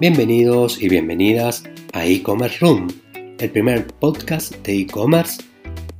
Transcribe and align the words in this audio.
Bienvenidos 0.00 0.82
y 0.82 0.88
bienvenidas 0.88 1.62
a 1.92 2.04
e-commerce 2.04 2.58
room, 2.60 2.88
el 3.38 3.48
primer 3.48 3.86
podcast 3.86 4.52
de 4.66 4.80
e-commerce 4.80 5.40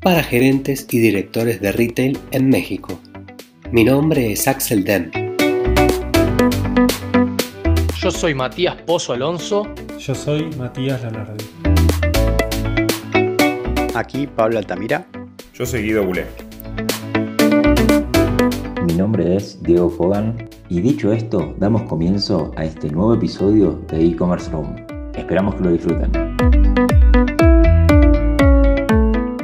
para 0.01 0.21
gerentes 0.21 0.85
y 0.91 0.99
directores 0.99 1.61
de 1.61 1.71
retail 1.71 2.19
en 2.33 2.49
México. 2.49 2.99
Mi 3.71 3.85
nombre 3.85 4.33
es 4.33 4.49
Axel 4.49 4.83
Dem. 4.83 5.13
Yo 7.97 8.11
soy 8.11 8.35
Matías 8.35 8.75
Pozo 8.83 9.13
Alonso. 9.13 9.73
Yo 9.97 10.15
soy 10.17 10.51
Matías 10.59 11.01
Lanardi. 11.05 11.45
Aquí 13.95 14.27
Pablo 14.27 14.59
Altamira. 14.59 15.07
Yo 15.55 15.65
soy 15.65 15.83
Guido 15.85 16.05
Bulé. 16.05 16.27
Mi 18.87 18.95
nombre 18.95 19.37
es 19.37 19.63
Diego 19.63 19.89
Fogan 19.89 20.49
y 20.75 20.81
dicho 20.81 21.13
esto, 21.13 21.55
damos 21.59 21.83
comienzo 21.83 22.51
a 22.57 22.65
este 22.65 22.91
nuevo 22.91 23.15
episodio 23.15 23.81
de 23.87 24.07
e-commerce 24.07 24.51
room. 24.51 24.75
Esperamos 25.15 25.55
que 25.55 25.63
lo 25.63 25.71
disfruten. 25.71 26.11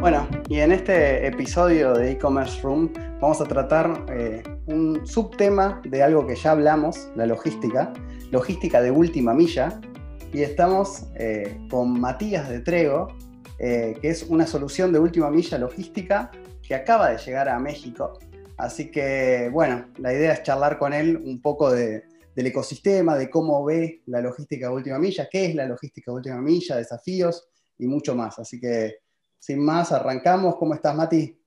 Bueno, 0.00 0.26
y 0.48 0.58
en 0.58 0.72
este 0.72 1.24
episodio 1.28 1.94
de 1.94 2.10
e-commerce 2.10 2.60
room 2.62 2.92
vamos 3.20 3.40
a 3.40 3.44
tratar 3.44 4.06
eh, 4.08 4.42
un 4.66 5.06
subtema 5.06 5.80
de 5.84 6.02
algo 6.02 6.26
que 6.26 6.34
ya 6.34 6.50
hablamos, 6.50 7.08
la 7.14 7.26
logística, 7.26 7.92
logística 8.32 8.82
de 8.82 8.90
última 8.90 9.32
milla, 9.32 9.80
y 10.32 10.42
estamos 10.42 11.04
eh, 11.14 11.60
con 11.70 12.00
Matías 12.00 12.48
de 12.48 12.58
Trego, 12.58 13.06
eh, 13.60 13.96
que 14.02 14.10
es 14.10 14.26
una 14.28 14.48
solución 14.48 14.92
de 14.92 14.98
última 14.98 15.30
milla 15.30 15.58
logística 15.58 16.32
que 16.60 16.74
acaba 16.74 17.10
de 17.10 17.18
llegar 17.18 17.48
a 17.48 17.56
México. 17.60 18.18
Así 18.60 18.90
que, 18.90 19.48
bueno, 19.50 19.86
la 19.98 20.12
idea 20.12 20.34
es 20.34 20.42
charlar 20.42 20.78
con 20.78 20.92
él 20.92 21.16
un 21.16 21.40
poco 21.40 21.72
del 21.72 22.02
ecosistema, 22.36 23.16
de 23.16 23.30
cómo 23.30 23.64
ve 23.64 24.02
la 24.06 24.20
logística 24.20 24.68
de 24.68 24.74
última 24.74 24.98
milla, 24.98 25.28
qué 25.30 25.46
es 25.46 25.54
la 25.54 25.66
logística 25.66 26.10
de 26.10 26.16
última 26.16 26.40
milla, 26.42 26.76
desafíos 26.76 27.48
y 27.78 27.86
mucho 27.86 28.14
más. 28.14 28.38
Así 28.38 28.60
que, 28.60 28.98
sin 29.38 29.64
más, 29.64 29.92
arrancamos. 29.92 30.56
¿Cómo 30.56 30.74
estás, 30.74 30.94
Mati? 30.94 31.38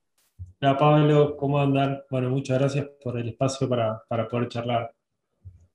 Hola, 0.60 0.76
Pablo, 0.76 1.36
¿cómo 1.36 1.60
andan? 1.60 2.02
Bueno, 2.10 2.30
muchas 2.30 2.58
gracias 2.58 2.86
por 3.02 3.16
el 3.16 3.28
espacio 3.28 3.68
para, 3.68 4.02
para 4.08 4.26
poder 4.26 4.48
charlar. 4.48 4.92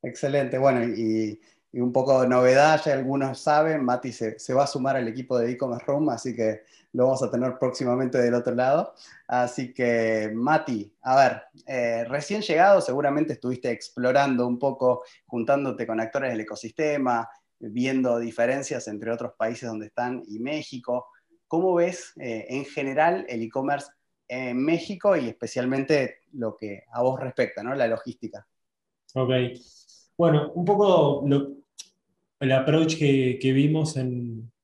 Excelente, 0.01 0.57
bueno, 0.57 0.83
y, 0.83 1.39
y 1.71 1.79
un 1.81 1.93
poco 1.93 2.21
de 2.21 2.27
novedad, 2.27 2.81
ya 2.83 2.93
algunos 2.93 3.39
saben, 3.39 3.83
Mati 3.83 4.11
se, 4.11 4.39
se 4.39 4.53
va 4.53 4.63
a 4.63 4.67
sumar 4.67 4.95
al 4.95 5.07
equipo 5.07 5.37
de 5.37 5.51
e-commerce 5.51 5.85
room, 5.85 6.09
así 6.09 6.35
que 6.35 6.63
lo 6.93 7.05
vamos 7.05 7.21
a 7.21 7.29
tener 7.29 7.57
próximamente 7.59 8.17
del 8.17 8.33
otro 8.33 8.55
lado. 8.55 8.93
Así 9.27 9.73
que, 9.73 10.31
Mati, 10.33 10.91
a 11.03 11.15
ver, 11.15 11.43
eh, 11.67 12.05
recién 12.05 12.41
llegado, 12.41 12.81
seguramente 12.81 13.33
estuviste 13.33 13.69
explorando 13.69 14.47
un 14.47 14.57
poco, 14.57 15.03
juntándote 15.27 15.85
con 15.85 15.99
actores 15.99 16.31
del 16.31 16.41
ecosistema, 16.41 17.29
viendo 17.59 18.17
diferencias 18.19 18.87
entre 18.87 19.11
otros 19.11 19.33
países 19.37 19.69
donde 19.69 19.87
están 19.87 20.23
y 20.27 20.39
México. 20.39 21.07
¿Cómo 21.47 21.75
ves 21.75 22.13
eh, 22.19 22.47
en 22.49 22.65
general 22.65 23.25
el 23.29 23.43
e-commerce 23.43 23.91
en 24.27 24.63
México 24.63 25.15
y 25.15 25.27
especialmente 25.27 26.21
lo 26.33 26.55
que 26.55 26.83
a 26.91 27.01
vos 27.01 27.19
respecta, 27.19 27.63
¿no? 27.63 27.75
la 27.75 27.87
logística? 27.87 28.47
Ok. 29.15 29.31
Bueno, 30.17 30.51
un 30.53 30.65
poco 30.65 31.23
lo, 31.25 31.58
el 32.39 32.51
approach 32.51 32.97
que, 32.97 33.51
vimos 33.53 33.95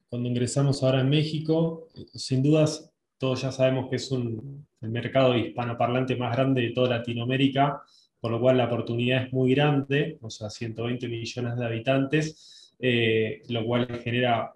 cuando 0.09 0.29
ingresamos 0.29 0.81
ahora 0.81 1.01
en 1.01 1.09
México, 1.09 1.87
sin 2.13 2.41
dudas, 2.41 2.91
todos 3.17 3.41
ya 3.41 3.51
sabemos 3.51 3.89
que 3.89 3.97
es 3.97 4.11
el 4.11 4.89
mercado 4.89 5.37
hispanoparlante 5.37 6.15
más 6.15 6.35
grande 6.35 6.61
de 6.61 6.71
toda 6.71 6.97
Latinoamérica, 6.97 7.81
por 8.19 8.31
lo 8.31 8.39
cual 8.39 8.57
la 8.57 8.65
oportunidad 8.65 9.25
es 9.25 9.33
muy 9.33 9.53
grande, 9.53 10.17
o 10.21 10.29
sea, 10.29 10.49
120 10.49 11.07
millones 11.07 11.57
de 11.57 11.65
habitantes, 11.65 12.73
eh, 12.79 13.41
lo 13.49 13.65
cual 13.65 13.87
genera 14.03 14.53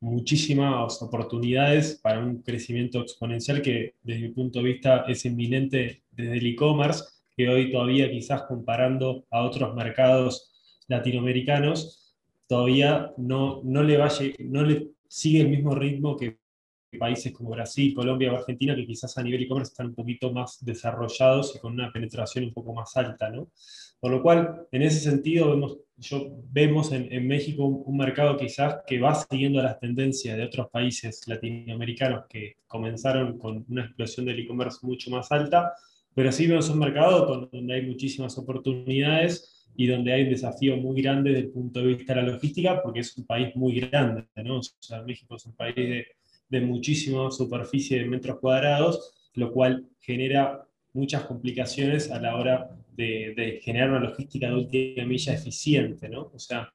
muchísimas 0.00 1.02
oportunidades 1.02 1.98
para 2.02 2.20
un 2.20 2.42
crecimiento 2.42 3.00
exponencial 3.00 3.60
que 3.62 3.94
desde 4.02 4.22
mi 4.22 4.28
punto 4.28 4.60
de 4.60 4.64
vista 4.66 5.04
es 5.08 5.24
inminente 5.24 6.02
desde 6.10 6.38
el 6.38 6.46
e-commerce, 6.46 7.04
que 7.36 7.48
hoy 7.48 7.70
todavía 7.70 8.10
quizás 8.10 8.42
comparando 8.42 9.24
a 9.30 9.42
otros 9.42 9.74
mercados 9.74 10.50
latinoamericanos, 10.88 12.05
todavía 12.46 13.12
no, 13.16 13.60
no, 13.64 13.82
le 13.82 13.96
vaya, 13.96 14.26
no 14.40 14.62
le 14.62 14.90
sigue 15.08 15.40
el 15.40 15.48
mismo 15.48 15.74
ritmo 15.74 16.16
que 16.16 16.38
países 16.98 17.32
como 17.32 17.50
Brasil, 17.50 17.94
Colombia 17.94 18.32
o 18.32 18.36
Argentina, 18.36 18.74
que 18.74 18.86
quizás 18.86 19.16
a 19.18 19.22
nivel 19.22 19.42
e-commerce 19.42 19.72
están 19.72 19.88
un 19.88 19.94
poquito 19.94 20.32
más 20.32 20.64
desarrollados 20.64 21.54
y 21.54 21.58
con 21.58 21.72
una 21.74 21.92
penetración 21.92 22.44
un 22.44 22.52
poco 22.52 22.72
más 22.72 22.96
alta. 22.96 23.30
¿no? 23.30 23.50
Por 24.00 24.10
lo 24.10 24.22
cual, 24.22 24.66
en 24.72 24.82
ese 24.82 25.00
sentido, 25.00 25.50
vemos, 25.50 25.78
yo, 25.96 26.28
vemos 26.50 26.92
en, 26.92 27.12
en 27.12 27.26
México 27.26 27.64
un, 27.64 27.82
un, 27.84 27.96
mercado 27.96 28.36
quizás 28.36 28.78
que 28.86 28.98
va 28.98 29.14
siguiendo 29.14 29.62
las 29.62 29.78
tendencias 29.78 30.36
de 30.36 30.44
otros 30.44 30.68
países 30.70 31.26
latinoamericanos 31.26 32.24
que 32.28 32.56
comenzaron 32.66 33.38
con 33.38 33.64
una 33.68 33.84
explosión 33.84 34.26
del 34.26 34.40
e-commerce 34.40 34.78
mucho 34.82 35.10
más 35.10 35.30
alta, 35.32 35.72
pero 36.14 36.32
sí 36.32 36.46
vemos 36.46 36.68
un 36.70 36.78
mercado 36.78 37.48
donde 37.50 37.74
hay 37.74 37.82
muchísimas 37.82 38.36
oportunidades 38.38 39.55
y 39.76 39.86
donde 39.86 40.12
hay 40.12 40.22
un 40.22 40.30
desafío 40.30 40.76
muy 40.76 41.00
grande 41.02 41.30
desde 41.30 41.46
el 41.46 41.52
punto 41.52 41.80
de 41.80 41.86
vista 41.86 42.14
de 42.14 42.22
la 42.22 42.28
logística, 42.28 42.82
porque 42.82 43.00
es 43.00 43.16
un 43.16 43.26
país 43.26 43.54
muy 43.56 43.78
grande, 43.80 44.24
¿no? 44.36 44.58
O 44.58 44.62
sea, 44.62 45.02
México 45.02 45.36
es 45.36 45.46
un 45.46 45.54
país 45.54 45.74
de, 45.76 46.60
muchísima 46.60 47.30
superficie 47.30 47.98
de 47.98 48.06
metros 48.06 48.38
cuadrados, 48.38 49.30
lo 49.34 49.52
cual 49.52 49.86
genera 50.00 50.66
muchas 50.94 51.24
complicaciones 51.24 52.10
a 52.10 52.20
la 52.20 52.36
hora 52.36 52.70
de, 52.96 53.60
generar 53.62 53.90
una 53.90 54.00
logística 54.00 54.48
de 54.48 54.54
última 54.54 55.04
milla 55.04 55.34
eficiente, 55.34 56.08
¿no? 56.08 56.30
O 56.32 56.38
sea, 56.38 56.72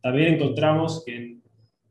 también 0.00 0.34
encontramos 0.34 1.02
que 1.04 1.16
en, 1.16 1.42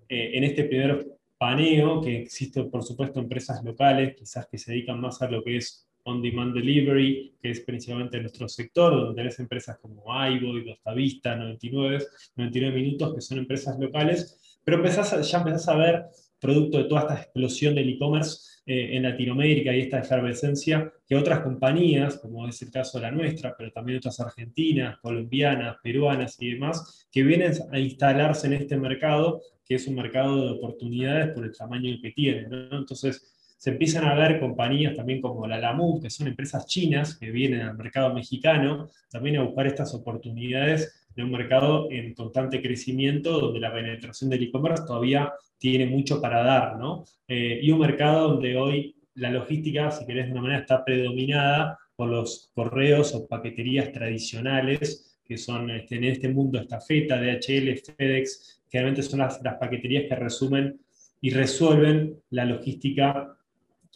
eh, 0.08 0.32
en 0.36 0.44
este 0.46 0.64
primer 0.64 1.08
paneo, 1.38 2.00
que 2.00 2.22
existe 2.22 2.64
por 2.64 2.84
supuesto 2.84 3.20
empresas 3.20 3.62
locales, 3.64 4.16
quizás 4.16 4.48
que 4.48 4.58
se 4.58 4.72
dedican 4.72 5.02
más 5.02 5.22
a 5.22 5.30
lo 5.30 5.44
que 5.44 5.58
es 5.58 5.90
on-demand 6.04 6.54
delivery, 6.54 7.36
que 7.42 7.52
es 7.52 7.62
principalmente 7.62 8.20
nuestro 8.20 8.48
sector, 8.48 8.94
donde 8.94 9.16
tenés 9.16 9.40
empresas 9.40 9.78
como 9.80 10.04
iBoy, 10.08 10.66
Dostavista, 10.66 11.36
99, 11.36 12.06
99 12.36 12.76
Minutos, 12.76 13.16
que 13.16 13.22
son 13.22 13.40
empresas 13.40 13.80
locales, 13.80 14.60
pero 14.64 14.78
empezás 14.78 15.30
ya 15.30 15.38
empezás 15.40 15.68
a 15.70 15.76
ver, 15.76 16.06
producto 16.40 16.78
de 16.78 16.84
toda 16.86 17.02
esta 17.02 17.22
explosión 17.22 17.74
del 17.74 17.90
e-commerce 17.90 18.62
eh, 18.66 18.96
en 18.98 19.04
Latinoamérica 19.04 19.76
y 19.76 19.82
esta 19.82 20.00
efervescencia, 20.00 20.92
que 21.08 21.16
otras 21.16 21.40
compañías, 21.40 22.18
como 22.18 22.48
es 22.48 22.62
el 22.62 22.72
caso 22.72 22.98
de 22.98 23.04
la 23.04 23.12
nuestra, 23.12 23.56
pero 23.58 23.72
también 23.72 23.98
otras 23.98 24.20
argentinas, 24.20 25.00
colombianas, 25.00 25.78
peruanas 25.82 26.38
y 26.40 26.52
demás, 26.52 27.08
que 27.12 27.24
vienen 27.24 27.54
a 27.72 27.80
instalarse 27.80 28.48
en 28.48 28.54
este 28.54 28.78
mercado, 28.78 29.42
que 29.66 29.76
es 29.76 29.88
un 29.88 29.96
mercado 29.96 30.46
de 30.46 30.52
oportunidades 30.52 31.34
por 31.34 31.46
el 31.46 31.56
tamaño 31.56 31.94
que 32.02 32.12
tiene. 32.12 32.48
¿no? 32.48 32.78
Entonces, 32.78 33.33
se 33.64 33.70
empiezan 33.70 34.04
a 34.04 34.14
ver 34.14 34.42
compañías 34.42 34.94
también 34.94 35.22
como 35.22 35.48
la 35.48 35.58
Lamu, 35.58 36.02
que 36.02 36.10
son 36.10 36.28
empresas 36.28 36.66
chinas 36.66 37.16
que 37.18 37.32
vienen 37.32 37.62
al 37.62 37.78
mercado 37.78 38.14
mexicano, 38.14 38.90
también 39.10 39.38
a 39.38 39.44
buscar 39.44 39.68
estas 39.68 39.94
oportunidades 39.94 41.08
de 41.16 41.24
un 41.24 41.32
mercado 41.32 41.90
en 41.90 42.14
constante 42.14 42.62
crecimiento, 42.62 43.40
donde 43.40 43.62
la 43.62 43.72
penetración 43.72 44.30
del 44.30 44.44
e-commerce 44.44 44.84
todavía 44.86 45.32
tiene 45.58 45.86
mucho 45.86 46.20
para 46.20 46.44
dar, 46.44 46.76
¿no? 46.78 47.06
Eh, 47.26 47.62
y 47.64 47.72
un 47.72 47.80
mercado 47.80 48.32
donde 48.32 48.58
hoy 48.58 48.98
la 49.14 49.32
logística, 49.32 49.90
si 49.92 50.06
querés 50.06 50.26
de 50.26 50.34
una 50.34 50.42
manera, 50.42 50.60
está 50.60 50.84
predominada 50.84 51.80
por 51.96 52.10
los 52.10 52.52
correos 52.54 53.16
o 53.16 53.26
paqueterías 53.30 53.94
tradicionales, 53.94 55.22
que 55.24 55.38
son 55.38 55.70
este, 55.70 55.96
en 55.96 56.04
este 56.04 56.28
mundo 56.28 56.60
estafeta, 56.60 57.16
DHL, 57.16 57.78
FedEx, 57.78 58.62
generalmente 58.70 59.04
son 59.04 59.20
las, 59.20 59.42
las 59.42 59.56
paqueterías 59.56 60.04
que 60.10 60.16
resumen 60.16 60.82
y 61.22 61.30
resuelven 61.30 62.18
la 62.32 62.44
logística 62.44 63.38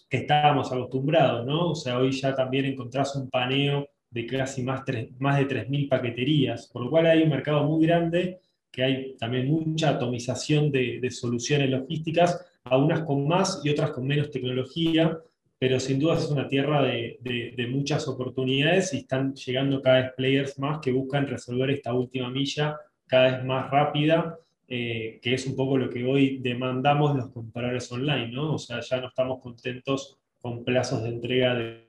que 0.09 0.17
estábamos 0.17 0.71
acostumbrados, 0.71 1.45
¿no? 1.45 1.71
O 1.71 1.75
sea, 1.75 1.99
hoy 1.99 2.11
ya 2.11 2.33
también 2.33 2.65
encontrás 2.65 3.15
un 3.15 3.29
paneo 3.29 3.87
de 4.09 4.25
casi 4.25 4.63
más, 4.63 4.85
tres, 4.85 5.09
más 5.19 5.37
de 5.37 5.47
3.000 5.47 5.89
paqueterías, 5.89 6.67
por 6.67 6.83
lo 6.83 6.89
cual 6.89 7.07
hay 7.07 7.23
un 7.23 7.29
mercado 7.29 7.63
muy 7.63 7.85
grande, 7.85 8.39
que 8.71 8.83
hay 8.83 9.15
también 9.17 9.47
mucha 9.47 9.89
atomización 9.89 10.71
de, 10.71 11.09
soluciones 11.11 11.69
logísticas, 11.69 12.45
algunas 12.63 13.01
con 13.01 13.27
más 13.27 13.61
y 13.63 13.69
otras 13.69 13.91
con 13.91 14.07
menos 14.07 14.31
tecnología, 14.31 15.17
pero 15.59 15.79
sin 15.79 15.99
duda 15.99 16.15
es 16.15 16.29
una 16.29 16.47
tierra 16.47 16.83
de, 16.83 17.17
de, 17.21 17.53
de, 17.57 17.67
muchas 17.67 18.07
oportunidades 18.07 18.93
y 18.93 18.97
están 18.99 19.33
llegando 19.33 19.81
cada 19.81 20.01
vez 20.01 20.11
players 20.15 20.59
más 20.59 20.79
que 20.79 20.91
buscan 20.91 21.27
resolver 21.27 21.71
esta 21.71 21.93
última 21.93 22.29
milla 22.29 22.77
cada 23.07 23.37
vez 23.37 23.45
más 23.45 23.71
rápida 23.71 24.37
eh, 24.67 25.19
que 25.21 25.33
es 25.33 25.45
un 25.47 25.55
poco 25.55 25.77
lo 25.77 25.89
que 25.89 26.03
hoy 26.03 26.39
demandamos 26.39 27.15
los 27.15 27.29
compradores 27.31 27.91
online, 27.91 28.27
¿no? 28.27 28.55
O 28.55 28.59
sea, 28.59 28.81
ya 28.81 28.99
no 28.99 29.07
estamos 29.07 29.41
contentos 29.41 30.19
con 30.39 30.63
plazos 30.63 31.03
de 31.03 31.09
entrega 31.09 31.55
de, 31.55 31.87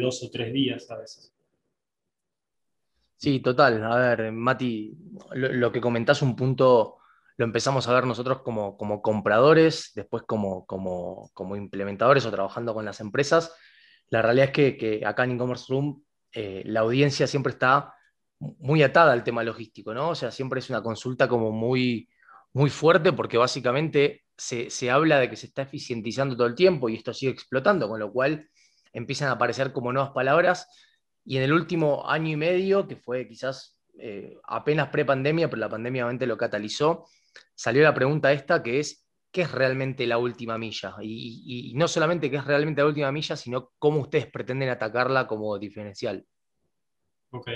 dos 0.00 0.22
o 0.22 0.30
tres 0.30 0.52
días 0.52 0.90
a 0.90 0.98
veces. 0.98 1.32
Sí, 3.16 3.40
total. 3.40 3.82
A 3.84 3.96
ver, 3.96 4.32
Mati, 4.32 4.96
lo, 5.32 5.52
lo, 5.52 5.72
que 5.72 5.80
comentás 5.80 6.20
un 6.22 6.34
punto 6.34 6.98
lo 7.36 7.44
empezamos 7.44 7.88
a 7.88 7.94
ver 7.94 8.06
nosotros 8.06 8.42
como, 8.42 8.76
como 8.76 9.02
compradores, 9.02 9.92
después 9.94 10.22
como, 10.24 10.66
como, 10.66 11.30
como, 11.34 11.56
implementadores 11.56 12.24
o 12.26 12.30
trabajando 12.30 12.74
con 12.74 12.84
las 12.84 13.00
empresas. 13.00 13.54
La 14.08 14.22
realidad 14.22 14.46
es 14.46 14.52
que, 14.52 14.76
que 14.76 15.06
acá 15.06 15.24
en 15.24 15.32
e-commerce 15.32 15.66
room 15.68 16.04
eh, 16.32 16.62
la 16.66 16.80
audiencia 16.80 17.26
siempre 17.26 17.52
está 17.52 17.94
muy 18.58 18.82
atada 18.82 19.12
al 19.12 19.24
tema 19.24 19.42
logístico, 19.42 19.94
¿no? 19.94 20.10
O 20.10 20.14
sea, 20.14 20.30
siempre 20.30 20.60
es 20.60 20.70
una 20.70 20.82
consulta 20.82 21.28
como 21.28 21.50
muy, 21.52 22.08
muy 22.52 22.70
fuerte 22.70 23.12
porque 23.12 23.38
básicamente 23.38 24.24
se, 24.36 24.70
se, 24.70 24.90
habla 24.90 25.18
de 25.18 25.30
que 25.30 25.36
se 25.36 25.46
está 25.46 25.62
eficientizando 25.62 26.36
todo 26.36 26.46
el 26.46 26.54
tiempo 26.54 26.88
y 26.88 26.96
esto 26.96 27.12
sigue 27.12 27.32
explotando, 27.32 27.88
con 27.88 28.00
lo 28.00 28.12
cual 28.12 28.48
empiezan 28.92 29.28
a 29.28 29.32
aparecer 29.32 29.72
como 29.72 29.92
nuevas 29.92 30.12
palabras. 30.12 30.68
Y 31.24 31.36
en 31.36 31.44
el 31.44 31.52
último 31.52 32.08
año 32.08 32.30
y 32.30 32.36
medio, 32.36 32.86
que 32.86 32.96
fue 32.96 33.26
quizás 33.26 33.78
eh, 33.98 34.36
apenas 34.44 34.88
pre-pandemia, 34.88 35.48
pero 35.48 35.60
la 35.60 35.68
pandemia 35.68 36.04
obviamente 36.04 36.26
lo 36.26 36.36
catalizó, 36.36 37.06
salió 37.54 37.82
la 37.82 37.94
pregunta 37.94 38.32
esta 38.32 38.62
que 38.62 38.80
es, 38.80 39.06
¿qué 39.30 39.42
es 39.42 39.52
realmente 39.52 40.06
la 40.06 40.18
última 40.18 40.58
milla? 40.58 40.94
Y, 41.00 41.70
y 41.70 41.74
no 41.74 41.88
solamente 41.88 42.30
qué 42.30 42.36
es 42.36 42.44
realmente 42.44 42.82
la 42.82 42.88
última 42.88 43.12
milla, 43.12 43.36
sino 43.36 43.72
cómo 43.78 44.00
ustedes 44.00 44.26
pretenden 44.26 44.68
atacarla 44.68 45.26
como 45.26 45.58
diferencial. 45.58 46.26
Ok. 47.30 47.48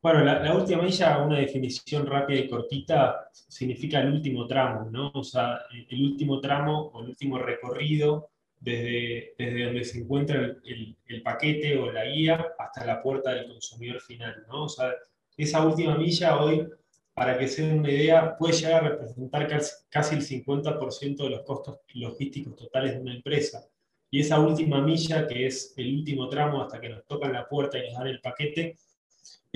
Bueno, 0.00 0.22
la, 0.24 0.54
última 0.54 0.82
milla, 0.82 1.18
una 1.18 1.38
definición 1.38 2.06
rápida 2.06 2.38
y 2.38 2.48
cortita, 2.48 3.28
significa 3.32 4.00
el 4.00 4.12
último 4.12 4.46
tramo, 4.46 4.88
¿no? 4.88 5.10
O 5.12 5.24
sea, 5.24 5.58
el 5.88 6.04
último 6.04 6.40
tramo 6.40 6.90
o 6.94 7.00
el 7.02 7.08
último 7.08 7.36
recorrido 7.38 8.30
desde, 8.60 9.34
desde 9.36 9.64
donde 9.64 9.84
se 9.84 9.98
encuentra 9.98 10.56
el, 10.64 10.96
el, 11.04 11.22
paquete 11.22 11.76
o 11.78 11.90
la 11.90 12.04
guía 12.04 12.46
hasta 12.58 12.84
la 12.84 13.02
puerta 13.02 13.32
del 13.34 13.48
consumidor 13.48 14.00
final, 14.00 14.44
¿no? 14.46 14.64
O 14.64 14.68
sea, 14.68 14.94
esa 15.36 15.66
última 15.66 15.96
milla 15.96 16.40
hoy, 16.40 16.68
para 17.12 17.36
que 17.36 17.48
se 17.48 17.62
den 17.66 17.80
una 17.80 17.90
idea, 17.90 18.36
puede 18.36 18.54
llegar 18.54 18.84
a 18.84 18.88
representar 18.90 19.48
casi 19.90 20.14
el 20.14 20.22
50% 20.22 21.16
de 21.24 21.30
los 21.30 21.42
costos 21.42 21.80
logísticos 21.94 22.54
totales 22.54 22.94
de 22.94 23.00
una 23.00 23.14
empresa. 23.14 23.66
Y 24.10 24.20
esa 24.20 24.38
última 24.38 24.80
milla, 24.80 25.26
que 25.26 25.46
es 25.46 25.74
el 25.76 25.96
último 25.96 26.28
tramo 26.28 26.62
hasta 26.62 26.80
que 26.80 26.88
nos 26.88 27.04
tocan 27.04 27.32
la 27.32 27.48
puerta 27.48 27.78
y 27.78 27.88
nos 27.88 27.98
dan 27.98 28.06
el 28.06 28.20
paquete, 28.20 28.76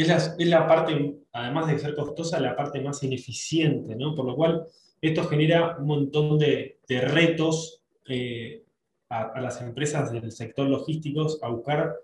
es 0.02 0.48
la, 0.48 0.66
parte, 0.66 1.14
además 1.32 1.66
de 1.68 1.78
ser 1.78 1.94
costosa, 1.94 2.40
la 2.40 2.56
parte 2.56 2.80
más 2.80 3.02
ineficiente, 3.02 3.96
¿no? 3.96 4.14
Por 4.14 4.26
lo 4.26 4.36
cual, 4.36 4.66
esto 5.00 5.24
genera 5.24 5.76
un 5.78 5.86
montón 5.86 6.38
de, 6.38 6.78
retos 6.88 7.82
eh, 8.08 8.62
a, 9.08 9.22
a, 9.22 9.40
las 9.40 9.60
empresas 9.62 10.12
del 10.12 10.30
sector 10.30 10.68
logístico 10.68 11.26
a 11.40 11.48
buscar 11.48 11.94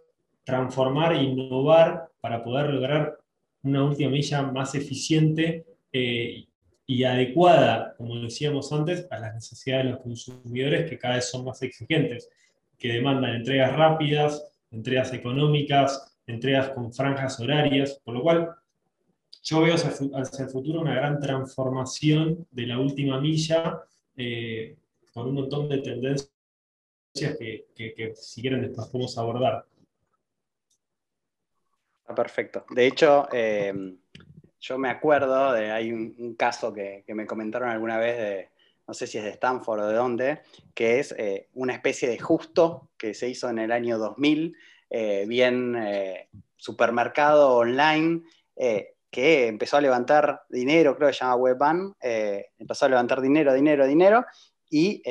transformar 0.45 1.13
e 1.13 1.23
innovar 1.23 2.09
para 2.21 2.43
poder 2.43 2.71
lograr 2.71 3.19
una 3.63 3.85
última 3.85 4.11
milla 4.11 4.43
más 4.43 4.75
eficiente 4.75 5.67
eh, 5.93 6.47
y 6.87 7.05
adecuada, 7.05 7.95
como 7.99 8.19
decíamos 8.19 8.73
antes, 8.73 9.07
a 9.11 9.19
las 9.19 9.35
necesidades 9.35 9.85
de 9.85 9.91
los 9.91 10.01
consumidores 10.01 10.89
que 10.89 10.99
cada 10.99 11.17
vez 11.17 11.29
son 11.29 11.45
más 11.45 11.61
exigentes, 11.63 12.31
que 12.79 12.93
demandan 12.95 13.35
entregas 13.35 13.77
rápidas, 13.77 14.43
entregas 14.71 15.13
económicas, 15.13 16.08
entregas 16.29 16.71
con 16.71 16.93
franjas 16.93 17.41
horarias, 17.41 18.01
por 18.05 18.15
lo 18.15 18.23
cual 18.23 18.55
yo 19.43 19.63
veo 19.63 19.75
hacia, 19.75 20.45
el 20.45 20.51
futuro 20.51 20.81
una 20.81 20.95
gran 20.95 21.19
transformación 21.19 22.47
de 22.51 22.67
la 22.67 22.79
última 22.79 23.21
milla 23.21 23.83
eh, 24.17 24.77
con 25.13 25.29
un 25.29 25.35
montón 25.35 25.69
de 25.69 25.79
tendencias 25.79 26.31
que, 27.15 28.13
si 28.15 28.43
quieren 28.43 28.63
después 28.63 28.87
podemos 28.89 29.17
abordar. 29.19 29.65
Perfecto. 32.15 32.65
De 32.71 32.87
hecho, 32.87 33.29
eh, 33.33 33.73
yo 34.61 34.79
me 34.79 34.91
acuerdo 34.91 35.53
de, 35.53 35.71
hay 35.71 35.93
un, 35.93 36.35
caso 36.37 36.73
que, 36.73 37.05
que, 37.07 37.15
me 37.15 37.27
comentaron 37.27 37.69
alguna 37.69 37.99
vez 37.99 38.19
de, 38.19 38.49
no 38.87 38.95
sé 38.95 39.07
si 39.07 39.19
es 39.19 39.25
de 39.25 39.31
Stanford 39.31 39.81
o 39.81 39.87
de 39.87 39.95
dónde, 39.95 40.41
que 40.75 40.99
es 40.99 41.15
eh, 41.19 41.49
una 41.55 41.75
especie 41.75 42.09
de 42.09 42.19
justo 42.19 42.91
que 42.97 43.13
se 43.15 43.29
hizo 43.29 43.49
en 43.51 43.59
el 43.59 43.71
año 43.71 43.99
2000 43.99 44.57
eh, 44.91 45.25
bien 45.27 45.77
eh, 45.77 46.29
supermercado 46.57 47.57
online, 47.57 48.23
eh, 48.57 48.95
que 49.11 49.47
empezó 49.47 49.77
a 49.77 49.81
levantar 49.81 50.43
dinero, 50.49 50.97
creo 50.97 51.09
que 51.09 51.15
se 51.15 51.21
llama 51.21 51.37
Webban, 51.37 51.95
empezó 52.59 52.85
a 52.85 52.89
levantar 52.91 53.23
dinero, 53.23 53.55
dinero, 53.55 53.87
dinero, 53.87 54.27
y 54.69 55.03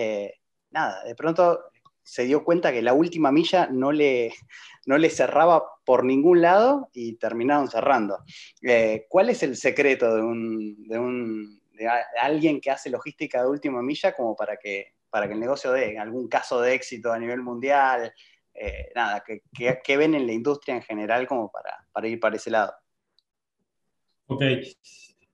nada, 0.69 1.03
de 1.03 1.15
pronto 1.15 1.59
se 2.03 2.25
dio 2.25 2.43
cuenta 2.43 2.71
que 2.71 2.83
la 2.83 2.93
última 2.93 3.31
milla 3.31 3.67
no 3.71 3.91
le, 3.91 4.33
no 4.85 4.99
le 4.99 5.09
cerraba 5.09 5.63
por 5.83 6.05
ningún 6.05 6.43
lado 6.43 6.91
y 6.93 7.13
terminaron 7.13 7.69
cerrando. 7.71 8.19
¿Cuál 9.09 9.29
es 9.31 9.41
el 9.41 9.55
secreto 9.57 10.15
de, 10.15 10.21
un, 10.21 10.87
de, 10.87 10.99
un, 10.99 11.59
alguien 12.21 12.61
que 12.61 12.69
hace 12.69 12.91
logística 12.91 13.41
de 13.41 13.49
última 13.49 13.81
milla 13.81 14.13
como 14.13 14.35
para 14.35 14.57
que, 14.57 14.93
para 15.09 15.27
que 15.27 15.33
el 15.33 15.39
negocio 15.39 15.71
dé 15.71 15.97
algún 15.97 16.27
caso 16.27 16.61
de 16.61 16.75
éxito 16.75 17.11
a 17.11 17.17
nivel 17.17 17.41
mundial? 17.41 18.13
Eh, 18.59 18.89
nada, 18.95 19.23
que, 19.23 19.97
ven 19.97 20.15
en 20.15 20.25
la 20.25 20.33
industria 20.33 20.75
en 20.75 20.81
general 20.81 21.27
como 21.27 21.51
para, 21.51 22.07
ir 22.07 22.19
para 22.19 22.37
ese 22.37 22.49
lado. 22.49 22.73
Ok. 24.25 24.41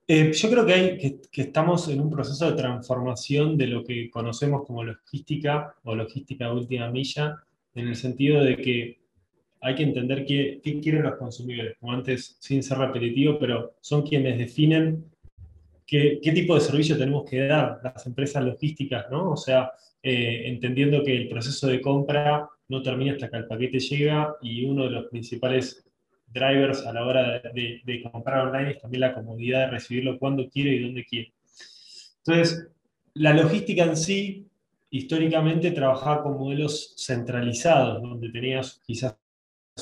Eh, 0.06 0.34
yo 0.34 0.50
creo 0.50 0.66
que, 0.66 0.74
hay, 0.74 0.98
que, 0.98 1.42
estamos 1.42 1.88
en 1.88 2.02
un 2.02 2.10
proceso 2.10 2.52
de 2.52 2.58
transformación 2.58 3.58
de 3.58 3.68
lo 3.68 3.84
que 3.86 4.10
conocemos 4.10 4.66
como 4.66 4.84
logística 4.84 5.74
o 5.84 5.96
logística 5.96 6.48
de 6.48 6.52
última 6.54 6.92
milla, 6.92 7.42
en 7.74 7.88
el 7.88 7.96
sentido 7.96 8.44
de 8.44 8.58
que 8.58 9.00
hay 9.62 9.76
que 9.76 9.84
entender 9.84 10.26
qué, 10.26 10.60
qué 10.62 10.82
quieren 10.82 11.04
los 11.04 11.16
consumidores, 11.16 11.78
como 11.80 11.94
antes, 11.94 12.36
sin 12.42 12.62
ser 12.62 12.78
repetitivo, 12.80 13.40
pero 13.40 13.78
son 13.80 14.02
quienes 14.02 14.38
definen 14.38 15.06
qué, 15.88 16.20
qué, 16.22 16.34
tipo 16.34 16.56
de 16.56 16.62
servicio 16.62 16.98
tenemos 16.98 17.24
que 17.24 17.40
dar 17.48 17.80
las 17.82 18.06
empresas 18.06 18.44
logísticas, 18.44 19.10
¿no? 19.10 19.32
O 19.32 19.38
sea, 19.38 19.72
eh, 20.06 20.44
entendiendo 20.48 21.02
que 21.02 21.16
el 21.16 21.30
proceso 21.30 21.68
de 21.68 21.80
compra 21.80 22.50
no 22.74 22.82
termina 22.82 23.14
hasta 23.14 23.30
que 23.30 23.38
el 23.38 23.48
paquete 23.48 23.80
llega 23.80 24.36
y 24.42 24.66
uno 24.66 24.86
de 24.86 24.90
los 24.90 25.06
principales 25.06 25.86
drivers 26.28 26.86
a 26.86 26.92
la 26.92 27.06
hora 27.06 27.40
de, 27.54 28.10
comprar 28.12 28.48
online 28.48 28.72
es 28.72 28.82
también 28.82 29.02
la 29.02 29.14
comodidad 29.14 29.66
de 29.66 29.72
recibirlo 29.72 30.18
cuando 30.18 30.50
quiere 30.50 30.74
y 30.74 30.84
dónde 30.84 31.06
quiere. 31.06 31.34
Entonces, 32.26 32.68
la 33.14 33.34
logística 33.34 33.84
en 33.84 33.96
sí, 33.96 34.48
históricamente 34.90 35.72
trabajaba 35.72 36.24
con 36.24 36.38
modelos 36.38 36.96
centralizados, 36.98 38.02
donde 38.02 38.30
tenías 38.30 38.82
quizás 38.86 39.16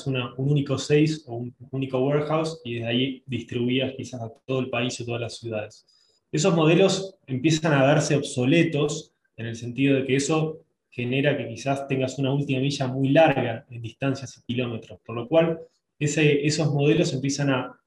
un 0.06 0.16
único 0.36 0.76
sales 0.78 1.24
o 1.26 1.36
un 1.36 1.54
único 1.70 1.98
warehouse 1.98 2.60
y 2.64 2.74
desde 2.74 2.88
ahí 2.88 3.22
distribuías 3.26 3.94
quizás 3.96 4.20
a 4.20 4.32
todo 4.46 4.60
el 4.60 4.68
país 4.68 5.00
o 5.00 5.04
todas 5.04 5.20
las 5.20 5.38
ciudades. 5.38 5.86
Esos 6.30 6.54
modelos 6.54 7.16
empiezan 7.26 7.72
a 7.72 7.84
darse 7.84 8.16
obsoletos 8.16 9.12
en 9.36 9.46
el 9.46 9.56
sentido 9.56 9.96
de 9.96 10.04
que 10.04 10.16
eso 10.16 10.62
genera 10.92 11.36
que 11.36 11.48
quizás 11.48 11.88
tengas 11.88 12.18
una 12.18 12.32
última 12.32 12.60
milla 12.60 12.86
muy 12.86 13.08
larga 13.08 13.64
en 13.70 13.80
distancias 13.80 14.36
y 14.36 14.42
kilómetros, 14.52 15.00
por 15.04 15.16
lo 15.16 15.26
cual 15.26 15.58
esos 15.98 16.72
modelos 16.72 17.14
empiezan 17.14 17.50
a 17.50 17.80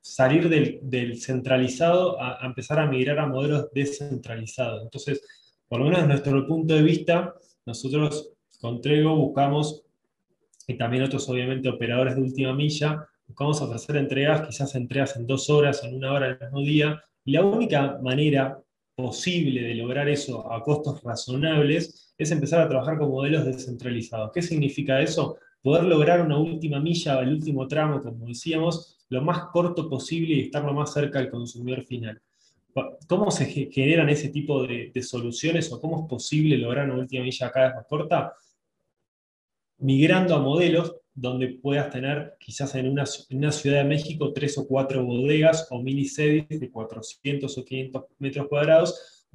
salir 0.00 0.48
del, 0.48 1.20
centralizado 1.20 2.20
a, 2.20 2.38
empezar 2.46 2.78
a 2.78 2.86
migrar 2.86 3.18
a 3.18 3.26
modelos 3.26 3.68
descentralizados. 3.72 4.82
Entonces, 4.82 5.20
por 5.68 5.80
lo 5.80 5.84
menos 5.84 6.00
desde 6.00 6.08
nuestro 6.08 6.46
punto 6.46 6.74
de 6.74 6.82
vista, 6.82 7.34
nosotros 7.66 8.30
con 8.60 8.80
Trego 8.80 9.14
buscamos, 9.16 9.82
y 10.66 10.78
también 10.78 11.02
otros 11.02 11.28
obviamente 11.28 11.68
operadores 11.68 12.16
de 12.16 12.22
última 12.22 12.54
milla, 12.54 13.06
buscamos 13.26 13.60
ofrecer 13.60 13.96
entregas, 13.96 14.46
quizás 14.46 14.74
entregas 14.76 15.16
en 15.16 15.26
dos 15.26 15.50
horas, 15.50 15.84
en 15.84 15.94
una 15.94 16.12
hora 16.12 16.28
del 16.28 16.38
mismo 16.40 16.60
día, 16.60 17.04
y 17.24 17.32
la 17.32 17.44
única 17.44 17.98
manera 18.02 18.58
posible 18.96 19.60
de 19.60 19.74
lograr 19.74 20.08
eso 20.08 20.50
a 20.50 20.62
costos 20.62 21.02
razonables 21.02 22.14
es 22.16 22.30
empezar 22.30 22.62
a 22.62 22.68
trabajar 22.68 22.98
con 22.98 23.10
modelos 23.10 23.44
descentralizados. 23.44 24.30
¿Qué 24.32 24.40
significa 24.40 25.02
eso? 25.02 25.36
Poder 25.62 25.84
lograr 25.84 26.22
una 26.22 26.38
última 26.38 26.80
milla, 26.80 27.20
el 27.20 27.34
último 27.34 27.68
tramo, 27.68 28.00
como 28.00 28.26
decíamos, 28.26 29.04
lo 29.10 29.20
más 29.20 29.44
corto 29.52 29.88
posible 29.88 30.34
y 30.34 30.40
estar 30.40 30.64
lo 30.64 30.72
más 30.72 30.94
cerca 30.94 31.18
del 31.18 31.30
consumidor 31.30 31.84
final. 31.84 32.20
¿Cómo 33.06 33.30
se 33.30 33.46
generan 33.46 34.08
ese 34.08 34.30
tipo 34.30 34.66
de, 34.66 34.90
soluciones 35.02 35.70
o 35.72 35.80
cómo 35.80 36.02
es 36.02 36.08
posible 36.08 36.56
lograr 36.56 36.90
una 36.90 37.00
última 37.00 37.22
milla 37.22 37.50
cada 37.50 37.66
vez 37.66 37.76
más 37.76 37.86
corta? 37.86 38.34
Migrando 39.78 40.34
a 40.34 40.40
modelos 40.40 40.96
donde 41.16 41.48
puedas 41.48 41.90
tener 41.90 42.36
quizás 42.38 42.74
en 42.74 42.90
una, 42.90 43.04
en 43.30 43.38
una, 43.38 43.50
Ciudad 43.50 43.78
de 43.78 43.88
México 43.88 44.34
tres 44.34 44.58
o 44.58 44.68
cuatro 44.68 45.02
bodegas 45.02 45.66
o 45.70 45.82
mini 45.82 46.04
sedes 46.04 46.46
de 46.48 46.70
400 46.70 47.56
o 47.56 47.64
500 47.64 48.04
metros 48.18 48.46
cuadrados, 48.48 49.26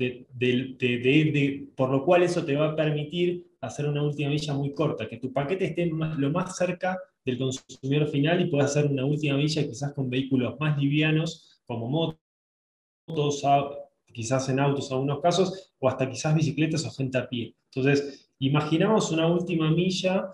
por 1.75 1.89
lo 1.89 2.05
cual 2.05 2.21
eso 2.21 2.45
te 2.45 2.55
va 2.55 2.69
a 2.69 2.75
permitir 2.75 3.51
hacer 3.61 3.87
una 3.87 4.03
última 4.03 4.29
milla 4.29 4.53
muy 4.53 4.73
corta, 4.73 5.09
que 5.09 5.17
tu 5.17 5.33
paquete 5.33 5.65
esté 5.65 5.87
lo 5.87 6.29
más 6.29 6.55
cerca 6.55 6.99
del 7.25 7.39
consumidor 7.39 8.07
final 8.09 8.41
y 8.41 8.49
puedas 8.49 8.71
hacer 8.71 8.89
una 8.89 9.05
última 9.05 9.37
milla 9.37 9.63
quizás 9.63 9.93
con 9.93 10.09
vehículos 10.09 10.59
más 10.59 10.77
livianos 10.77 11.61
como 11.65 12.15
motos, 13.07 13.43
quizás 14.13 14.49
en 14.49 14.59
autos 14.59 14.89
en 14.89 14.97
algunos 14.97 15.19
casos, 15.19 15.73
o 15.79 15.89
hasta 15.89 16.07
quizás 16.07 16.35
bicicletas 16.35 16.85
o 16.85 16.91
gente 16.91 17.17
a 17.17 17.27
pie. 17.27 17.55
Entonces, 17.73 18.31
imaginamos 18.39 19.11
una 19.11 19.27
última 19.27 19.71
milla 19.71 20.31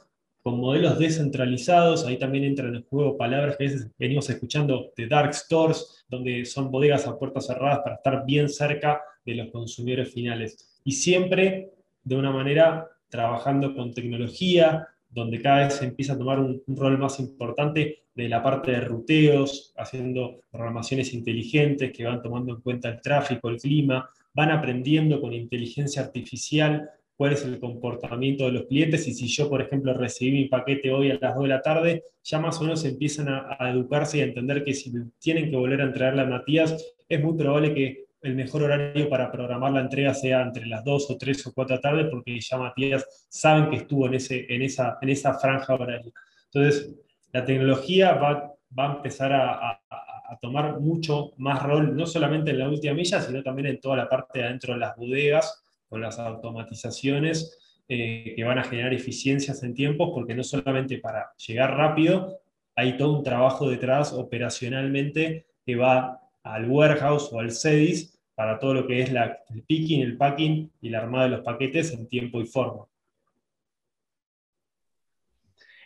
con 0.48 0.62
modelos 0.62 0.98
descentralizados, 0.98 2.06
ahí 2.06 2.18
también 2.18 2.46
entran 2.46 2.74
en 2.74 2.86
juego 2.86 3.18
palabras 3.18 3.58
que 3.58 3.66
a 3.66 3.68
veces 3.68 3.92
venimos 4.00 4.30
escuchando 4.30 4.94
de 4.96 5.06
dark 5.06 5.34
stores, 5.34 6.06
donde 6.08 6.46
son 6.46 6.72
bodegas 6.72 7.06
a 7.06 7.20
puertas 7.20 7.48
cerradas 7.48 7.80
para 7.80 7.96
estar 7.96 8.26
bien 8.26 8.48
cerca 8.48 9.02
de 9.26 9.36
los 9.36 9.52
consumidores 9.52 10.10
finales. 10.10 10.80
Y 10.86 10.94
siempre 10.94 11.74
de 12.02 12.16
una 12.16 12.32
manera 12.32 12.88
trabajando 13.10 13.76
con 13.76 13.94
tecnología, 13.94 14.88
donde 15.10 15.42
cada 15.42 15.66
vez 15.66 15.74
se 15.74 15.84
empieza 15.84 16.14
a 16.14 16.18
tomar 16.18 16.40
un, 16.40 16.64
rol 16.66 16.98
más 16.98 17.20
importante 17.20 18.04
de 18.16 18.30
la 18.30 18.42
parte 18.42 18.72
de 18.72 18.80
ruteos, 18.80 19.74
haciendo 19.76 20.40
programaciones 20.50 21.14
inteligentes 21.14 21.92
que 21.92 22.06
van 22.06 22.22
tomando 22.22 22.54
en 22.54 22.62
cuenta 22.62 22.88
el 22.88 23.02
tráfico, 23.02 23.50
el 23.50 23.60
clima, 23.60 24.10
van 24.34 24.52
aprendiendo 24.52 25.20
con 25.20 25.34
inteligencia 25.34 26.04
artificial 26.04 26.90
cuál 27.18 27.34
es 27.34 27.44
el 27.44 27.60
comportamiento 27.60 28.46
de 28.46 28.52
los 28.52 28.66
clientes 28.66 29.08
y 29.08 29.14
si 29.14 29.28
yo, 29.28 29.50
por 29.50 29.60
ejemplo, 29.60 29.92
recibí 29.94 30.44
mi 30.44 30.46
paquete 30.46 30.92
hoy 30.92 31.10
a 31.10 31.18
las 31.20 31.34
2 31.34 31.44
de 31.44 31.50
la 31.50 31.62
tarde, 31.62 32.04
ya 32.24 32.40
más 32.40 32.60
o 32.60 32.64
menos 32.64 32.86
empiezan 32.86 33.28
a, 33.28 33.58
educarse 33.72 34.20
y 34.20 34.22
a 34.22 34.26
entender 34.26 34.64
que 34.64 34.74
si 34.76 34.94
tienen 35.20 35.50
que 35.50 35.58
volver 35.58 35.82
a 35.82 35.86
entregarle 35.86 36.22
a 36.22 36.26
Matías, 36.26 36.94
es 37.10 37.24
muy 37.24 37.36
probable 37.36 37.74
que 37.74 38.06
el 38.22 38.36
mejor 38.36 38.64
horario 38.64 39.10
para 39.10 39.32
programar 39.32 39.72
la 39.72 39.82
entrega 39.82 40.14
sea 40.14 40.44
entre 40.44 40.68
las 40.68 40.84
2 40.84 41.12
o 41.12 41.18
3 41.18 41.48
o 41.48 41.54
4 41.54 41.76
de 41.76 41.78
la 41.78 41.82
tarde, 41.82 42.06
porque 42.06 42.40
ya 42.40 42.58
Matías 42.58 43.28
saben 43.30 43.72
que 43.72 43.78
estuvo 43.78 44.06
en, 44.06 44.14
ese, 44.14 44.46
en, 44.48 44.62
esa, 44.62 45.00
en 45.02 45.10
esa 45.10 45.34
franja 45.40 45.74
horaria. 45.74 46.12
Entonces, 46.54 46.94
la 47.34 47.44
tecnología 47.44 48.14
va, 48.14 48.54
va 48.78 48.92
a 48.92 48.96
empezar 48.98 49.34
a, 49.34 49.72
a, 49.72 50.38
tomar 50.42 50.80
mucho 50.82 51.32
más 51.38 51.64
rol, 51.64 51.96
no 51.96 52.06
solamente 52.06 52.52
en 52.52 52.60
la 52.60 52.70
última 52.70 52.94
milla, 52.94 53.22
sino 53.22 53.42
también 53.42 53.68
en 53.68 53.80
toda 53.80 53.96
la 53.96 54.10
parte 54.10 54.40
de 54.40 54.46
adentro 54.46 54.74
de 54.74 54.82
las 54.82 54.96
bodegas, 54.96 55.64
con 55.90 56.02
las 56.02 56.20
automatizaciones 56.20 57.58
eh, 57.90 58.34
que 58.36 58.44
van 58.44 58.60
a 58.60 58.64
generar 58.64 58.94
eficiencias 58.94 59.64
en 59.64 59.74
tiempos, 59.74 60.12
porque 60.14 60.36
no 60.36 60.44
solamente 60.44 60.98
para 60.98 61.32
llegar 61.36 61.78
rápido, 61.78 62.40
hay 62.76 62.98
todo 62.98 63.18
un 63.18 63.24
trabajo 63.24 63.70
detrás 63.70 64.14
operacionalmente 64.14 65.46
que 65.66 65.76
va 65.76 66.22
al 66.44 66.70
warehouse 66.70 67.30
o 67.32 67.40
al 67.40 67.52
CEDIS 67.52 68.20
para 68.36 68.60
todo 68.60 68.74
lo 68.74 68.88
que 68.88 69.02
es 69.02 69.10
el 69.10 69.64
picking, 69.64 70.02
el 70.02 70.18
packing 70.18 70.72
y 70.82 70.90
la 70.90 71.00
armada 71.00 71.24
de 71.24 71.32
los 71.38 71.42
paquetes 71.42 71.92
en 71.94 72.08
tiempo 72.08 72.40
y 72.40 72.46
forma. 72.46 72.86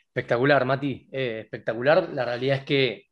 Espectacular, 0.08 0.66
Mati, 0.66 1.08
eh, 1.12 1.40
espectacular. 1.46 2.10
La 2.10 2.26
realidad 2.26 2.58
es 2.58 2.64
que 2.66 3.11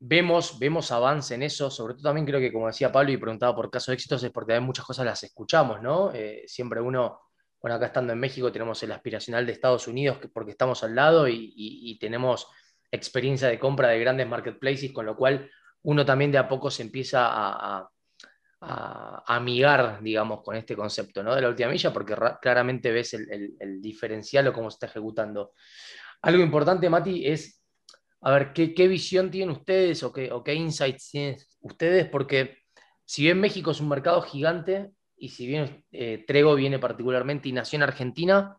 vemos, 0.00 0.58
vemos 0.58 0.92
avance 0.92 1.34
en 1.34 1.42
eso, 1.42 1.70
sobre 1.70 1.94
todo 1.94 2.04
también 2.04 2.26
creo 2.26 2.40
que 2.40 2.52
como 2.52 2.68
decía 2.68 2.92
Pablo 2.92 3.10
y 3.10 3.16
preguntaba 3.16 3.54
por 3.54 3.70
casos 3.70 3.88
de 3.88 3.94
éxitos 3.94 4.22
es 4.22 4.30
porque 4.30 4.54
hay 4.54 4.60
muchas 4.60 4.84
cosas 4.84 5.04
las 5.04 5.22
escuchamos, 5.24 5.82
¿no? 5.82 6.12
Eh, 6.12 6.44
siempre 6.46 6.80
uno, 6.80 7.20
bueno, 7.60 7.76
acá 7.76 7.86
estando 7.86 8.12
en 8.12 8.20
México 8.20 8.52
tenemos 8.52 8.82
el 8.82 8.92
aspiracional 8.92 9.44
de 9.44 9.52
Estados 9.52 9.88
Unidos 9.88 10.18
porque 10.32 10.52
estamos 10.52 10.82
al 10.84 10.94
lado 10.94 11.26
y, 11.28 11.98
tenemos 12.00 12.46
experiencia 12.90 13.48
de 13.48 13.58
compra 13.58 13.88
de 13.88 14.00
grandes 14.00 14.28
marketplaces, 14.28 14.92
con 14.92 15.04
lo 15.04 15.16
cual 15.16 15.50
uno 15.82 16.04
también 16.04 16.32
de 16.32 16.38
a 16.38 16.48
poco 16.48 16.70
se 16.70 16.82
empieza 16.82 17.26
a, 17.28 17.90
amigar, 18.60 20.02
digamos, 20.02 20.42
con 20.42 20.56
este 20.56 20.74
concepto, 20.74 21.22
¿no? 21.22 21.32
De 21.32 21.40
la 21.40 21.48
última 21.48 21.68
milla, 21.68 21.92
porque 21.92 22.16
claramente 22.42 22.90
ves 22.90 23.14
el, 23.14 23.54
el 23.60 23.80
diferencial 23.80 24.48
o 24.48 24.52
cómo 24.52 24.68
se 24.68 24.76
está 24.76 24.86
ejecutando. 24.86 25.52
Algo 26.22 26.42
importante, 26.42 26.90
Mati, 26.90 27.24
es 27.24 27.57
a 28.20 28.30
ver, 28.32 28.52
¿qué, 28.52 28.88
visión 28.88 29.30
tienen 29.30 29.50
ustedes 29.50 30.02
o 30.02 30.12
qué, 30.12 30.54
insights 30.54 31.10
tienen 31.10 31.36
ustedes? 31.60 32.08
Porque 32.08 32.58
si 33.04 33.22
bien 33.22 33.40
México 33.40 33.70
es 33.70 33.80
un 33.80 33.88
mercado 33.88 34.22
gigante 34.22 34.90
y 35.16 35.28
si 35.28 35.46
bien 35.46 35.84
eh, 35.92 36.24
Trego 36.26 36.54
viene 36.54 36.78
particularmente 36.78 37.48
y 37.48 37.52
nació 37.52 37.76
en 37.76 37.84
Argentina, 37.84 38.56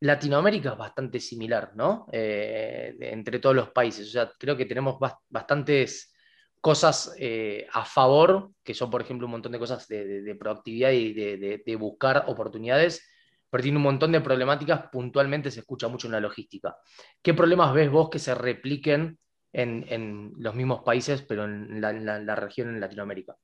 Latinoamérica 0.00 0.72
es 0.72 0.78
bastante 0.78 1.20
similar, 1.20 1.72
¿no? 1.74 2.06
Eh, 2.12 2.96
entre 3.00 3.38
todos 3.38 3.56
los 3.56 3.70
países. 3.70 4.08
O 4.08 4.10
sea, 4.10 4.32
creo 4.38 4.56
que 4.56 4.66
tenemos 4.66 4.98
bastantes 5.28 6.12
cosas 6.60 7.14
eh, 7.18 7.66
a 7.72 7.84
favor, 7.84 8.50
que 8.64 8.74
son, 8.74 8.90
por 8.90 9.00
ejemplo, 9.00 9.26
un 9.26 9.32
montón 9.32 9.52
de 9.52 9.58
cosas 9.58 9.86
de, 9.86 10.36
proactividad 10.38 10.90
y 10.90 11.12
de, 11.12 11.76
buscar 11.76 12.24
oportunidades 12.26 13.08
pero 13.56 13.62
tiene 13.62 13.78
un 13.78 13.84
montón 13.84 14.12
de 14.12 14.20
problemáticas, 14.20 14.90
puntualmente 14.92 15.50
se 15.50 15.60
escucha 15.60 15.88
mucho 15.88 16.08
en 16.08 16.12
la 16.12 16.20
logística. 16.20 16.76
¿Qué 17.22 17.32
problemas 17.32 17.72
ves 17.72 17.90
vos 17.90 18.10
que 18.10 18.18
se 18.18 18.34
repliquen 18.34 19.18
en, 19.50 20.34
los 20.36 20.54
mismos 20.54 20.82
países, 20.82 21.22
pero 21.22 21.46
en 21.46 21.80
la, 21.80 22.36
región 22.36 22.68
en 22.68 22.80
Latinoamérica? 22.80 23.34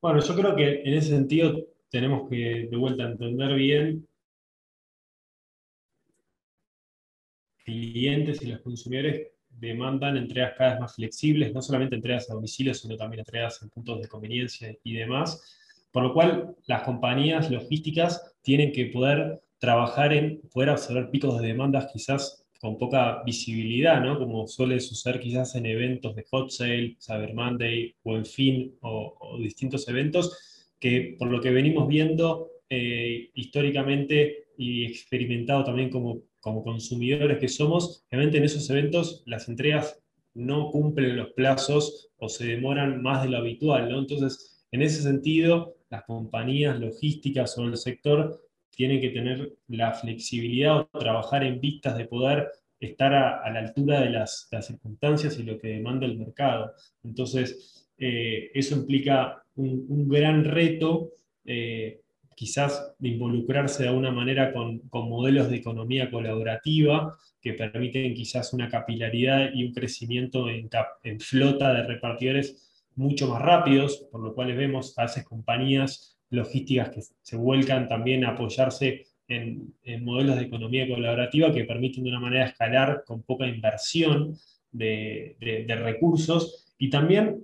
Bueno, 0.00 0.20
yo 0.20 0.34
creo 0.34 0.56
que 0.56 0.80
en 0.80 0.94
ese 0.94 1.08
sentido 1.08 1.66
tenemos 1.90 2.30
que 2.30 2.66
de 2.70 2.76
vuelta 2.78 3.02
entender 3.02 3.54
bien 3.56 4.08
clientes 7.62 8.40
y 8.40 8.46
los 8.46 8.62
consumidores 8.62 9.32
demandan 9.50 10.16
entregas 10.16 10.54
cada 10.56 10.70
vez 10.70 10.80
más 10.80 10.94
flexibles, 10.94 11.52
no 11.52 11.60
solamente 11.60 11.96
entregas 11.96 12.30
a 12.30 12.34
domicilio, 12.34 12.72
sino 12.72 12.96
también 12.96 13.18
entregas 13.20 13.60
en 13.60 13.68
puntos 13.68 14.00
de 14.00 14.08
conveniencia 14.08 14.74
y 14.82 14.94
demás. 14.94 15.58
Por 15.92 16.02
lo 16.02 16.12
cual, 16.12 16.54
las 16.66 16.82
compañías 16.82 17.50
logísticas 17.50 18.36
tienen 18.42 18.72
que 18.72 18.86
poder 18.86 19.40
trabajar 19.58 20.12
en 20.12 20.40
poder 20.52 20.70
absorber 20.70 21.10
picos 21.10 21.40
de 21.40 21.48
demandas 21.48 21.90
quizás 21.92 22.46
con 22.60 22.78
poca 22.78 23.22
visibilidad, 23.24 24.00
¿no? 24.02 24.18
Como 24.18 24.46
suele 24.46 24.80
suceder 24.80 25.20
quizás 25.20 25.54
en 25.54 25.66
eventos 25.66 26.14
de 26.16 26.24
Hot 26.30 26.50
Sale, 26.50 26.96
Cyber 27.00 27.34
Monday 27.34 27.94
o 28.02 28.16
en 28.16 28.24
fin, 28.24 28.74
o, 28.80 29.38
distintos 29.40 29.88
eventos, 29.88 30.74
que 30.80 31.16
por 31.18 31.28
lo 31.28 31.40
que 31.40 31.50
venimos 31.50 31.86
viendo 31.88 32.50
eh, 32.68 33.30
históricamente 33.34 34.48
y 34.58 34.84
experimentado 34.84 35.64
también 35.64 35.90
como, 35.90 36.22
como 36.40 36.62
consumidores 36.62 37.38
que 37.38 37.48
somos, 37.48 38.04
realmente 38.10 38.38
en 38.38 38.44
esos 38.44 38.68
eventos 38.70 39.22
las 39.26 39.48
entregas 39.48 40.02
no 40.34 40.70
cumplen 40.70 41.16
los 41.16 41.32
plazos 41.32 42.10
o 42.18 42.28
se 42.28 42.46
demoran 42.46 43.02
más 43.02 43.22
de 43.22 43.30
lo 43.30 43.38
habitual, 43.38 43.88
¿no? 43.88 43.98
Entonces, 43.98 44.64
en 44.70 44.82
ese 44.82 45.02
sentido, 45.02 45.75
las 45.90 46.04
compañías 46.04 46.78
logísticas 46.78 47.56
o 47.58 47.64
el 47.64 47.76
sector 47.76 48.42
tienen 48.70 49.00
que 49.00 49.10
tener 49.10 49.52
la 49.68 49.92
flexibilidad 49.94 50.80
o 50.80 50.98
trabajar 50.98 51.44
en 51.44 51.60
vistas 51.60 51.96
de 51.96 52.04
poder 52.04 52.48
estar 52.78 53.14
a, 53.14 53.50
la 53.50 53.60
altura 53.60 54.00
de 54.00 54.10
las, 54.10 54.48
circunstancias 54.60 55.38
y 55.38 55.44
lo 55.44 55.58
que 55.58 55.68
demanda 55.68 56.06
el 56.06 56.18
mercado. 56.18 56.72
Entonces, 57.02 57.88
eh, 57.98 58.50
eso 58.52 58.76
implica 58.76 59.42
un, 59.54 60.08
gran 60.08 60.44
reto, 60.44 61.12
eh, 61.46 62.00
quizás 62.34 62.94
de 62.98 63.08
involucrarse 63.08 63.82
de 63.82 63.88
alguna 63.88 64.10
manera 64.10 64.52
con, 64.52 64.82
modelos 64.92 65.48
de 65.48 65.56
economía 65.56 66.10
colaborativa 66.10 67.16
que 67.40 67.54
permiten 67.54 68.12
quizás 68.12 68.52
una 68.52 68.68
capilaridad 68.68 69.50
y 69.54 69.64
un 69.64 69.72
crecimiento 69.72 70.50
en, 70.50 70.68
en 71.02 71.20
flota 71.20 71.72
de 71.72 71.84
repartidores 71.84 72.65
mucho 72.96 73.28
más 73.28 73.42
rápidos, 73.42 74.06
por 74.10 74.20
lo 74.22 74.34
cual 74.34 74.54
vemos 74.56 74.98
a 74.98 75.04
esas 75.04 75.24
compañías 75.24 76.18
logísticas 76.30 76.90
que 76.90 77.02
se 77.22 77.36
vuelcan 77.36 77.88
también 77.88 78.24
a 78.24 78.30
apoyarse 78.30 79.06
en, 79.28 79.74
modelos 80.02 80.36
de 80.36 80.42
economía 80.42 80.88
colaborativa 80.88 81.52
que 81.52 81.64
permiten 81.64 82.04
de 82.04 82.10
una 82.10 82.20
manera 82.20 82.46
escalar 82.46 83.04
con 83.06 83.22
poca 83.22 83.46
inversión 83.46 84.36
de, 84.70 85.36
recursos 85.68 86.74
y 86.78 86.90
también, 86.90 87.40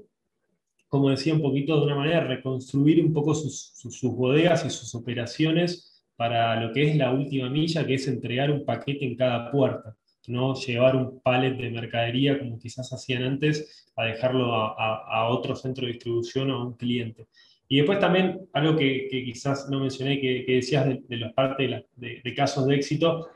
como 0.89 1.11
decía 1.11 1.35
un 1.35 1.43
poquito, 1.43 1.79
de 1.79 1.87
una 1.87 1.97
manera 1.97 2.25
reconstruir 2.25 3.05
un 3.05 3.13
poco 3.13 3.35
sus, 3.35 3.73
sus 3.75 4.03
bodegas 4.15 4.65
y 4.65 4.71
sus 4.71 4.95
operaciones 4.95 6.05
para 6.17 6.61
lo 6.61 6.73
que 6.73 6.91
es 6.91 6.97
la 6.97 7.13
última 7.13 7.49
milla, 7.49 7.87
que 7.87 7.95
es 7.95 8.07
entregar 8.09 8.51
un 8.51 8.65
paquete 8.65 9.05
en 9.05 9.17
cada 9.17 9.51
puerta 9.51 9.97
no 10.29 10.55
llevar 10.55 10.97
un 10.97 11.21
pallet 11.21 11.57
de 11.57 11.71
mercadería 11.71 12.39
como 12.39 12.59
quizás 12.59 12.93
hacían 12.93 13.25
antes 13.25 13.87
a 13.97 14.05
dejarlo 14.05 14.55
a, 14.55 15.29
otro 15.29 15.57
centro 15.57 15.87
de 15.87 15.93
distribución 15.93 16.51
o 16.51 16.57
a 16.57 16.65
un 16.65 16.75
cliente. 16.75 17.27
Y 17.69 17.79
después 17.79 17.99
también 17.99 18.49
algo 18.53 18.77
que, 18.77 19.09
quizás 19.11 19.69
no 19.71 19.81
mencioné, 19.81 20.21
que, 20.21 20.45
decías 20.47 20.87
de, 20.87 21.03
de 21.09 21.17
los 21.17 21.33
partes 21.33 21.85
de, 21.97 22.35
casos 22.35 22.67
de 22.67 22.77
éxito, 22.77 23.29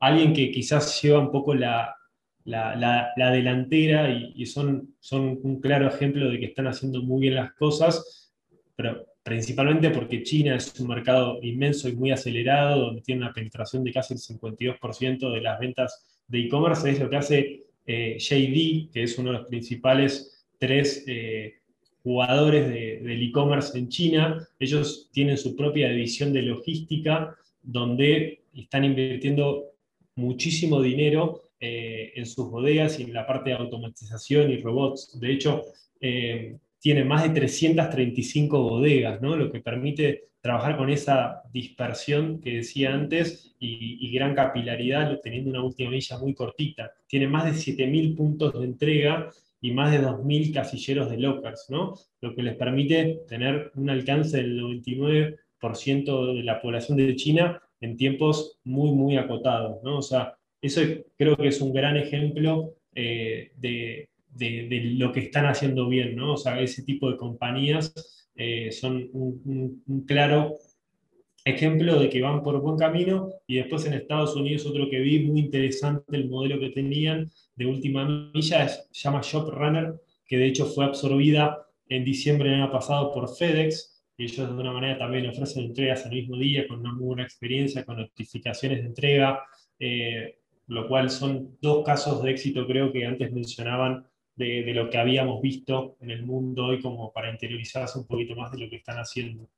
alguien 0.00 0.32
que 0.32 0.50
quizás 0.50 1.00
lleva 1.00 1.20
un 1.20 1.30
poco 1.30 1.54
la, 1.54 1.94
la, 2.44 3.30
delantera 3.30 4.10
y, 4.10 4.44
son, 4.46 4.94
son 4.98 5.38
un 5.42 5.60
claro 5.60 5.88
ejemplo 5.88 6.28
de 6.28 6.38
que 6.38 6.46
están 6.46 6.66
haciendo 6.66 7.02
muy 7.02 7.22
bien 7.22 7.34
las 7.34 7.52
cosas, 7.52 8.32
pero 8.76 9.06
principalmente 9.22 9.90
porque 9.90 10.22
China 10.22 10.56
es 10.56 10.78
un 10.80 10.88
mercado 10.88 11.38
inmenso 11.42 11.88
y 11.88 11.96
muy 11.96 12.10
acelerado, 12.10 12.80
donde 12.86 13.02
tiene 13.02 13.22
una 13.22 13.32
penetración 13.32 13.84
de 13.84 13.92
casi 13.92 14.14
el 14.14 14.20
52% 14.20 15.32
de 15.32 15.40
las 15.40 15.60
ventas 15.60 16.06
de 16.26 16.40
e-commerce, 16.40 16.90
es 16.90 17.00
lo 17.00 17.10
que 17.10 17.16
hace 17.16 17.64
eh, 17.86 18.16
JD, 18.18 18.92
que 18.92 19.02
es 19.02 19.18
uno 19.18 19.32
de 19.32 19.38
los 19.38 19.48
principales 19.48 20.46
tres 20.58 21.04
eh, 21.06 21.54
jugadores 22.02 22.68
del 22.68 23.22
e-commerce 23.22 23.76
en 23.78 23.88
China. 23.88 24.48
Ellos 24.58 25.10
tienen 25.12 25.36
su 25.36 25.56
propia 25.56 25.90
división 25.90 26.32
de 26.32 26.42
logística, 26.42 27.36
donde 27.62 28.42
están 28.54 28.84
invirtiendo 28.84 29.72
muchísimo 30.14 30.80
dinero 30.80 31.50
eh, 31.60 32.12
en 32.14 32.26
sus 32.26 32.50
bodegas 32.50 32.98
y 32.98 33.04
en 33.04 33.12
la 33.12 33.26
parte 33.26 33.50
de 33.50 33.56
automatización 33.56 34.50
y 34.50 34.58
robots. 34.58 35.18
De 35.20 35.32
hecho, 35.32 35.64
tiene 36.80 37.04
más 37.04 37.22
de 37.22 37.30
335 37.30 38.58
bodegas, 38.62 39.20
¿no? 39.20 39.36
lo 39.36 39.52
que 39.52 39.60
permite 39.60 40.30
trabajar 40.40 40.78
con 40.78 40.88
esa 40.88 41.42
dispersión 41.52 42.40
que 42.40 42.56
decía 42.56 42.94
antes 42.94 43.54
y, 43.58 44.10
gran 44.12 44.34
capilaridad, 44.34 45.20
teniendo 45.22 45.50
una 45.50 45.62
última 45.62 45.90
milla 45.90 46.18
muy 46.18 46.34
cortita. 46.34 46.92
Tiene 47.06 47.28
más 47.28 47.44
de 47.44 47.52
7.000 47.52 48.16
puntos 48.16 48.58
de 48.58 48.64
entrega 48.64 49.30
y 49.60 49.72
más 49.72 49.92
de 49.92 50.00
2.000 50.00 50.54
casilleros 50.54 51.10
de 51.10 51.18
lockers, 51.18 51.66
¿no? 51.68 51.94
lo 52.22 52.34
que 52.34 52.42
les 52.42 52.56
permite 52.56 53.20
tener 53.28 53.70
un 53.74 53.90
alcance 53.90 54.38
del 54.38 54.58
99% 54.58 56.34
de 56.34 56.42
la 56.42 56.60
población 56.62 56.96
de 56.96 57.14
China 57.16 57.62
en 57.80 57.96
tiempos 57.96 58.58
muy, 58.64 58.92
muy 58.92 59.16
acotados, 59.16 59.82
¿no? 59.82 59.98
O 59.98 60.02
sea, 60.02 60.36
eso 60.60 60.82
creo 61.16 61.36
que 61.36 61.48
es 61.48 61.60
un 61.60 61.72
gran 61.72 61.96
ejemplo 61.96 62.74
eh, 62.94 63.52
de, 63.56 64.09
lo 64.38 65.12
que 65.12 65.20
están 65.20 65.46
haciendo 65.46 65.88
bien, 65.88 66.16
¿no? 66.16 66.34
O 66.34 66.36
sea, 66.36 66.60
ese 66.60 66.82
tipo 66.82 67.10
de 67.10 67.16
compañías 67.16 67.92
eh, 68.34 68.70
son 68.72 69.08
un, 69.12 70.04
claro 70.06 70.54
ejemplo 71.44 71.98
de 71.98 72.08
que 72.08 72.20
van 72.20 72.42
por 72.42 72.60
buen 72.60 72.76
camino 72.76 73.30
y 73.46 73.56
después 73.56 73.86
en 73.86 73.94
Estados 73.94 74.36
Unidos 74.36 74.66
otro 74.66 74.88
que 74.90 75.00
vi 75.00 75.20
muy 75.20 75.40
interesante 75.40 76.16
el 76.16 76.28
modelo 76.28 76.60
que 76.60 76.68
tenían 76.68 77.30
de 77.56 77.66
última 77.66 78.04
milla 78.32 78.68
se 78.68 78.84
llama 78.92 79.22
Shop 79.22 79.48
Runner 79.48 79.94
que 80.26 80.36
de 80.36 80.46
hecho 80.46 80.66
fue 80.66 80.84
absorbida 80.84 81.66
en 81.88 82.04
diciembre 82.04 82.50
del 82.50 82.62
año 82.62 82.70
pasado 82.70 83.12
por 83.12 83.34
FedEx 83.34 84.04
y 84.16 84.24
ellos 84.24 84.36
de 84.36 84.44
alguna 84.44 84.72
manera 84.72 84.98
también 84.98 85.28
ofrecen 85.28 85.64
entregas 85.64 86.04
el 86.04 86.12
mismo 86.12 86.36
día 86.36 86.68
con 86.68 86.80
una 86.80 86.92
muy 86.92 87.06
buena 87.06 87.22
experiencia, 87.22 87.84
con 87.84 87.96
notificaciones 87.96 88.82
de 88.82 88.86
entrega, 88.86 89.42
eh, 89.78 90.36
lo 90.66 90.86
cual 90.86 91.08
son 91.08 91.56
dos 91.60 91.84
casos 91.84 92.22
de 92.22 92.30
éxito 92.30 92.66
creo 92.66 92.92
que 92.92 93.06
antes 93.06 93.32
mencionaban 93.32 94.06
de, 94.40 94.64
de, 94.64 94.74
lo 94.74 94.90
que 94.90 94.98
habíamos 94.98 95.40
visto 95.40 95.96
en 96.00 96.10
el 96.10 96.24
mundo 96.24 96.66
hoy 96.66 96.80
como 96.80 97.12
para 97.12 97.30
interiorizarse 97.30 97.98
un 97.98 98.06
poquito 98.06 98.34
más 98.34 98.50
de 98.50 98.58
lo 98.58 98.68
que 98.68 98.76
están 98.76 98.96
haciendo. 98.96 99.48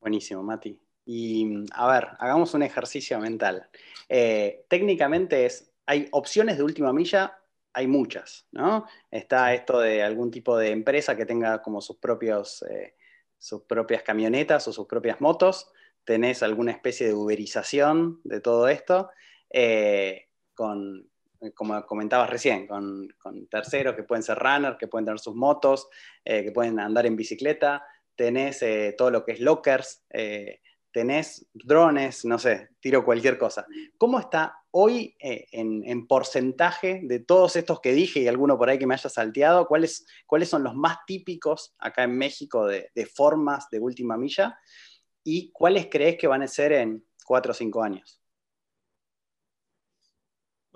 Buenísimo, 0.00 0.42
Mati. 0.42 0.78
Y 1.04 1.64
a 1.72 1.90
ver, 1.90 2.08
hagamos 2.18 2.52
un 2.54 2.62
ejercicio 2.62 3.18
mental. 3.18 3.68
Eh, 4.08 4.66
técnicamente 4.68 5.46
es, 5.46 5.72
hay 5.86 6.06
opciones 6.12 6.58
de 6.58 6.62
última 6.62 6.92
milla, 6.92 7.38
hay 7.72 7.86
muchas, 7.86 8.46
¿no? 8.52 8.84
Está 9.10 9.54
esto 9.54 9.80
de 9.80 10.02
algún 10.02 10.30
tipo 10.30 10.56
de 10.58 10.70
empresa 10.70 11.16
que 11.16 11.24
tenga 11.24 11.62
como 11.62 11.80
sus, 11.80 11.96
propios, 11.96 12.62
eh, 12.64 12.94
sus 13.38 13.62
propias 13.62 14.02
camionetas 14.02 14.68
o 14.68 14.72
sus 14.72 14.86
propias 14.86 15.20
motos. 15.20 15.70
Tenés 16.04 16.42
alguna 16.42 16.72
especie 16.72 17.06
de 17.06 17.14
uberización 17.14 18.20
de 18.24 18.40
todo 18.40 18.68
esto, 18.68 19.10
eh, 19.48 20.28
con, 20.54 21.08
como 21.54 21.84
comentabas 21.86 22.30
recién, 22.30 22.66
con, 22.66 23.08
terceros 23.50 23.94
que 23.94 24.02
pueden 24.02 24.22
ser 24.22 24.38
runners, 24.38 24.76
que 24.78 24.88
pueden 24.88 25.04
tener 25.04 25.18
sus 25.18 25.34
motos, 25.34 25.88
que 26.24 26.50
pueden 26.52 26.78
andar 26.80 27.06
en 27.06 27.16
bicicleta 27.16 27.82
tenés 28.18 28.60
eh, 28.62 28.96
todo 28.98 29.12
lo 29.12 29.24
que 29.24 29.32
es 29.32 29.40
lockers, 29.40 30.02
eh, 30.10 30.60
tenés 30.90 31.46
drones, 31.54 32.24
no 32.24 32.36
sé, 32.36 32.70
tiro 32.80 33.04
cualquier 33.04 33.38
cosa. 33.38 33.64
¿Cómo 33.96 34.18
está 34.18 34.56
hoy 34.72 35.14
eh, 35.20 35.46
en, 35.52 36.06
porcentaje 36.08 37.00
de 37.04 37.20
todos 37.20 37.54
estos 37.54 37.80
que 37.80 37.92
dije 37.92 38.18
y 38.18 38.26
alguno 38.26 38.58
por 38.58 38.68
ahí 38.68 38.78
que 38.78 38.88
me 38.88 38.94
haya 38.94 39.08
salteado? 39.08 39.68
¿Cuáles, 39.68 40.04
cuáles 40.26 40.48
son 40.48 40.64
los 40.64 40.74
más 40.74 40.98
típicos 41.06 41.76
acá 41.78 42.02
en 42.02 42.18
México 42.18 42.66
de 42.66 43.06
formas 43.14 43.70
de 43.70 43.78
última 43.78 44.16
milla? 44.16 44.58
¿Y 45.22 45.52
cuáles 45.52 45.86
crees 45.88 46.18
que 46.18 46.26
van 46.26 46.42
a 46.42 46.48
ser 46.48 46.72
en 46.72 47.04
cuatro 47.24 47.52
o 47.52 47.54
cinco 47.54 47.84
años? 47.84 48.20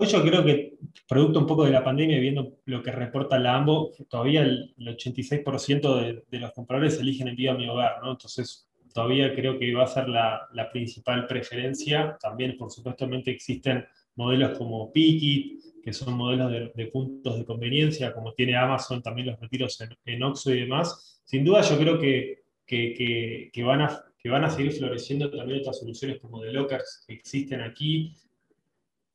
Hoy 0.02 0.08
yo 0.08 0.20
creo 0.20 0.44
que, 0.44 0.74
producto 1.06 1.38
un 1.38 1.46
poco 1.46 1.64
de 1.64 1.70
la 1.70 1.84
pandemia, 1.84 2.18
viendo 2.18 2.58
lo 2.64 2.82
que 2.82 2.90
reporta 2.90 3.38
la 3.38 3.54
AMBO, 3.54 3.92
todavía 4.08 4.42
el, 4.42 4.74
86% 4.76 6.24
de, 6.28 6.38
los 6.40 6.52
compradores 6.54 6.98
eligen 6.98 7.28
envío 7.28 7.52
a 7.52 7.54
mi 7.54 7.68
hogar, 7.68 8.02
¿no? 8.02 8.10
Entonces, 8.10 8.68
todavía 8.92 9.32
creo 9.32 9.60
que 9.60 9.72
va 9.72 9.84
a 9.84 9.86
ser 9.86 10.08
la, 10.08 10.48
principal 10.72 11.28
preferencia. 11.28 12.18
También, 12.20 12.56
por 12.56 12.72
supuesto, 12.72 13.08
existen 13.26 13.84
modelos 14.16 14.58
como 14.58 14.90
Pikit, 14.90 15.62
que 15.84 15.92
son 15.92 16.14
modelos 16.14 16.50
de, 16.50 16.86
puntos 16.88 17.38
de 17.38 17.44
conveniencia, 17.44 18.12
como 18.12 18.32
tiene 18.32 18.56
Amazon, 18.56 19.02
también 19.02 19.28
los 19.28 19.38
retiros 19.38 19.80
en, 19.82 19.96
en 20.04 20.22
Oxxo 20.24 20.52
y 20.52 20.62
demás. 20.62 21.22
Sin 21.24 21.44
duda, 21.44 21.60
yo 21.60 21.78
creo 21.78 22.00
que, 22.00 22.42
que, 22.66 23.50
que, 23.52 23.62
van 23.62 23.82
a, 23.82 24.02
que 24.18 24.30
van 24.30 24.42
a 24.42 24.50
seguir 24.50 24.72
floreciendo 24.72 25.30
también 25.30 25.60
otras 25.60 25.78
soluciones 25.78 26.18
como 26.18 26.42
de 26.42 26.52
lockers 26.52 27.04
que 27.06 27.14
existen 27.14 27.60
aquí, 27.60 28.16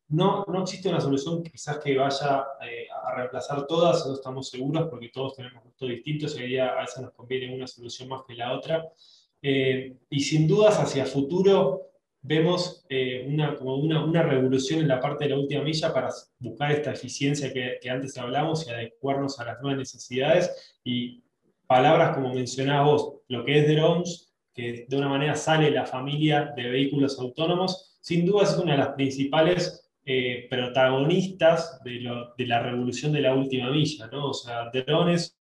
no, 0.10 0.46
no 0.48 0.62
existe 0.64 0.88
una 0.88 1.02
solución 1.02 1.44
quizás 1.44 1.80
que 1.80 1.98
vaya 1.98 2.46
eh, 2.62 2.88
a 2.90 3.16
reemplazar 3.16 3.68
todas, 3.68 4.06
no 4.06 4.14
estamos 4.14 4.50
seguros 4.50 4.88
porque 4.90 5.10
todos 5.10 5.36
tenemos 5.36 5.64
gustos 5.64 5.90
distintos 5.90 6.40
y 6.40 6.58
a 6.58 6.76
veces 6.76 7.02
nos 7.02 7.12
conviene 7.14 7.54
una 7.54 7.68
solución 7.68 8.10
más 8.10 8.22
que 8.26 8.36
la 8.36 8.54
otra. 8.54 8.86
Eh, 9.42 9.98
y 10.10 10.20
sin 10.22 10.48
dudas 10.48 10.80
hacia 10.80 11.06
futuro 11.06 11.88
vemos 12.22 12.86
eh, 12.90 13.26
una, 13.28 13.56
como 13.56 13.76
una, 13.76 14.04
una, 14.04 14.24
revolución 14.24 14.80
en 14.80 14.88
la 14.88 15.00
parte 15.00 15.26
de 15.26 15.32
la 15.32 15.40
última 15.40 15.62
milla 15.62 15.94
para 15.94 16.10
buscar 16.40 16.72
esta 16.72 16.92
eficiencia 16.92 17.54
que, 17.54 17.90
antes 17.90 18.18
hablamos 18.18 18.66
y 18.66 18.72
adecuarnos 18.72 19.40
a 19.40 19.46
las 19.46 19.62
nuevas 19.62 19.80
necesidades. 19.80 20.78
Y 20.84 21.24
palabras 21.68 22.16
como 22.16 22.34
mencionaba 22.34 22.86
vos, 22.86 23.20
lo 23.28 23.44
que 23.44 23.60
es 23.60 23.68
drones, 23.68 24.34
que 24.54 24.86
de 24.88 24.98
una 24.98 25.10
manera 25.10 25.36
sale 25.36 25.70
la 25.70 25.86
familia 25.86 26.54
de 26.56 26.70
vehículos 26.70 27.20
autónomos, 27.20 27.98
sin 28.02 28.26
duda 28.26 28.44
es 28.44 28.58
una 28.58 28.72
de 28.72 28.78
las 28.80 28.90
principales 28.90 29.87
eh, 30.10 30.48
protagonistas 30.50 31.84
de, 31.84 32.00
la 32.46 32.64
revolución 32.64 33.12
de 33.12 33.20
la 33.20 33.36
última 33.36 33.70
milla, 33.70 34.08
¿no? 34.08 34.30
O 34.30 34.34
sea, 34.34 34.70
drones, 34.72 35.38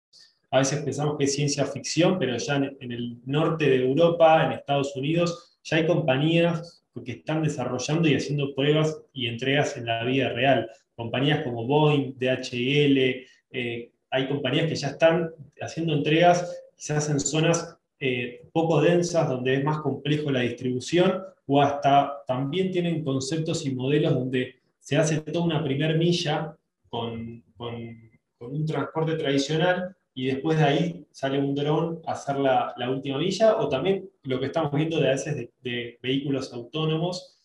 a 0.51 0.59
veces 0.59 0.83
pensamos 0.83 1.17
que 1.17 1.25
es 1.25 1.35
ciencia 1.35 1.65
ficción, 1.65 2.19
pero 2.19 2.37
ya 2.37 2.57
en, 2.57 2.93
el 2.93 3.17
norte 3.25 3.71
de 3.71 3.83
Europa, 3.83 4.45
en 4.45 4.53
Estados 4.53 4.95
Unidos, 4.97 5.59
ya 5.65 5.79
hay 5.79 5.87
compañías 5.87 6.85
que 7.03 7.13
están 7.13 7.43
desarrollando 7.43 8.07
y 8.07 8.15
haciendo 8.17 8.55
pruebas 8.55 9.01
y 9.15 9.29
entregas 9.29 9.79
en 9.79 9.87
la 9.87 10.05
vida 10.05 10.29
real. 10.29 10.71
Compañías 10.95 11.43
como 11.43 11.67
Boeing, 11.67 12.13
DHL, 12.19 13.25
eh, 13.53 13.93
hay 14.11 14.29
compañías 14.29 14.67
que 14.67 14.75
ya 14.75 14.89
están 14.89 15.31
haciendo 15.59 15.95
entregas 15.95 16.65
quizás 16.77 17.09
en 17.09 17.19
zonas 17.19 17.79
eh, 17.99 18.43
poco 18.53 18.83
densas, 18.83 19.27
donde 19.27 19.55
es 19.55 19.65
más 19.65 19.79
complejo 19.79 20.31
la 20.31 20.41
distribución, 20.41 21.23
o 21.53 21.61
hasta 21.61 22.23
también 22.29 22.71
tienen 22.71 23.03
conceptos 23.03 23.67
y 23.67 23.75
modelos 23.75 24.15
donde 24.15 24.61
se 24.79 24.97
hace 24.97 25.21
toda 25.21 25.45
una 25.45 25.65
primer 25.65 25.99
milla 25.99 26.57
con, 26.89 27.43
con, 27.57 28.09
un 28.39 28.65
transporte 28.65 29.17
tradicional 29.17 29.97
y 30.15 30.27
después 30.27 30.59
de 30.59 30.65
ahí 30.65 31.07
sale 31.11 31.41
un 31.41 31.57
dron 31.57 32.01
a 32.07 32.13
hacer 32.13 32.37
la, 32.37 32.73
la, 32.77 32.89
última 32.89 33.19
milla, 33.19 33.57
o 33.57 33.69
también 33.69 34.09
lo 34.23 34.39
que 34.39 34.47
estamos 34.47 34.73
viendo 34.73 35.01
de 35.01 35.09
a 35.09 35.11
veces 35.11 35.51
de, 35.61 35.99
vehículos 36.01 36.53
autónomos, 36.53 37.37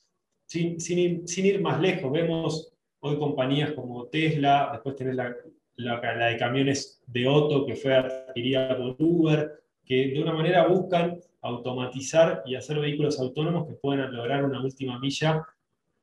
sin, 0.46 0.80
sin, 0.80 1.00
ir, 1.00 1.22
sin, 1.26 1.48
ir, 1.48 1.60
más 1.60 1.82
lejos. 1.82 2.12
Vemos 2.12 2.74
hoy 3.00 3.18
compañías 3.18 3.72
como 3.74 4.06
Tesla, 4.06 4.70
después 4.72 4.96
tenés 4.96 5.16
la, 5.16 5.36
la, 5.78 6.28
de 6.28 6.38
camiones 6.38 7.02
de 7.08 7.28
Otto 7.28 7.66
que 7.66 7.76
fue 7.76 7.96
adquirida 7.96 8.78
por 8.78 8.96
Uber, 9.00 9.65
que 9.86 10.08
de 10.08 10.22
una 10.22 10.34
manera 10.34 10.68
buscan 10.68 11.20
automatizar 11.42 12.42
y 12.46 12.56
hacer 12.56 12.80
vehículos 12.80 13.20
autónomos 13.20 13.68
que 13.68 13.76
puedan 13.76 14.14
lograr 14.14 14.44
una 14.44 14.64
última 14.64 15.00
milla 15.00 15.46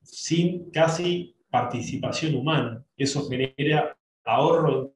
sin 0.02 0.70
casi 0.70 1.34
participación 1.50 2.36
humana. 2.36 2.84
Eso 2.96 3.28
genera 3.28 3.96
ahorro 4.24 4.94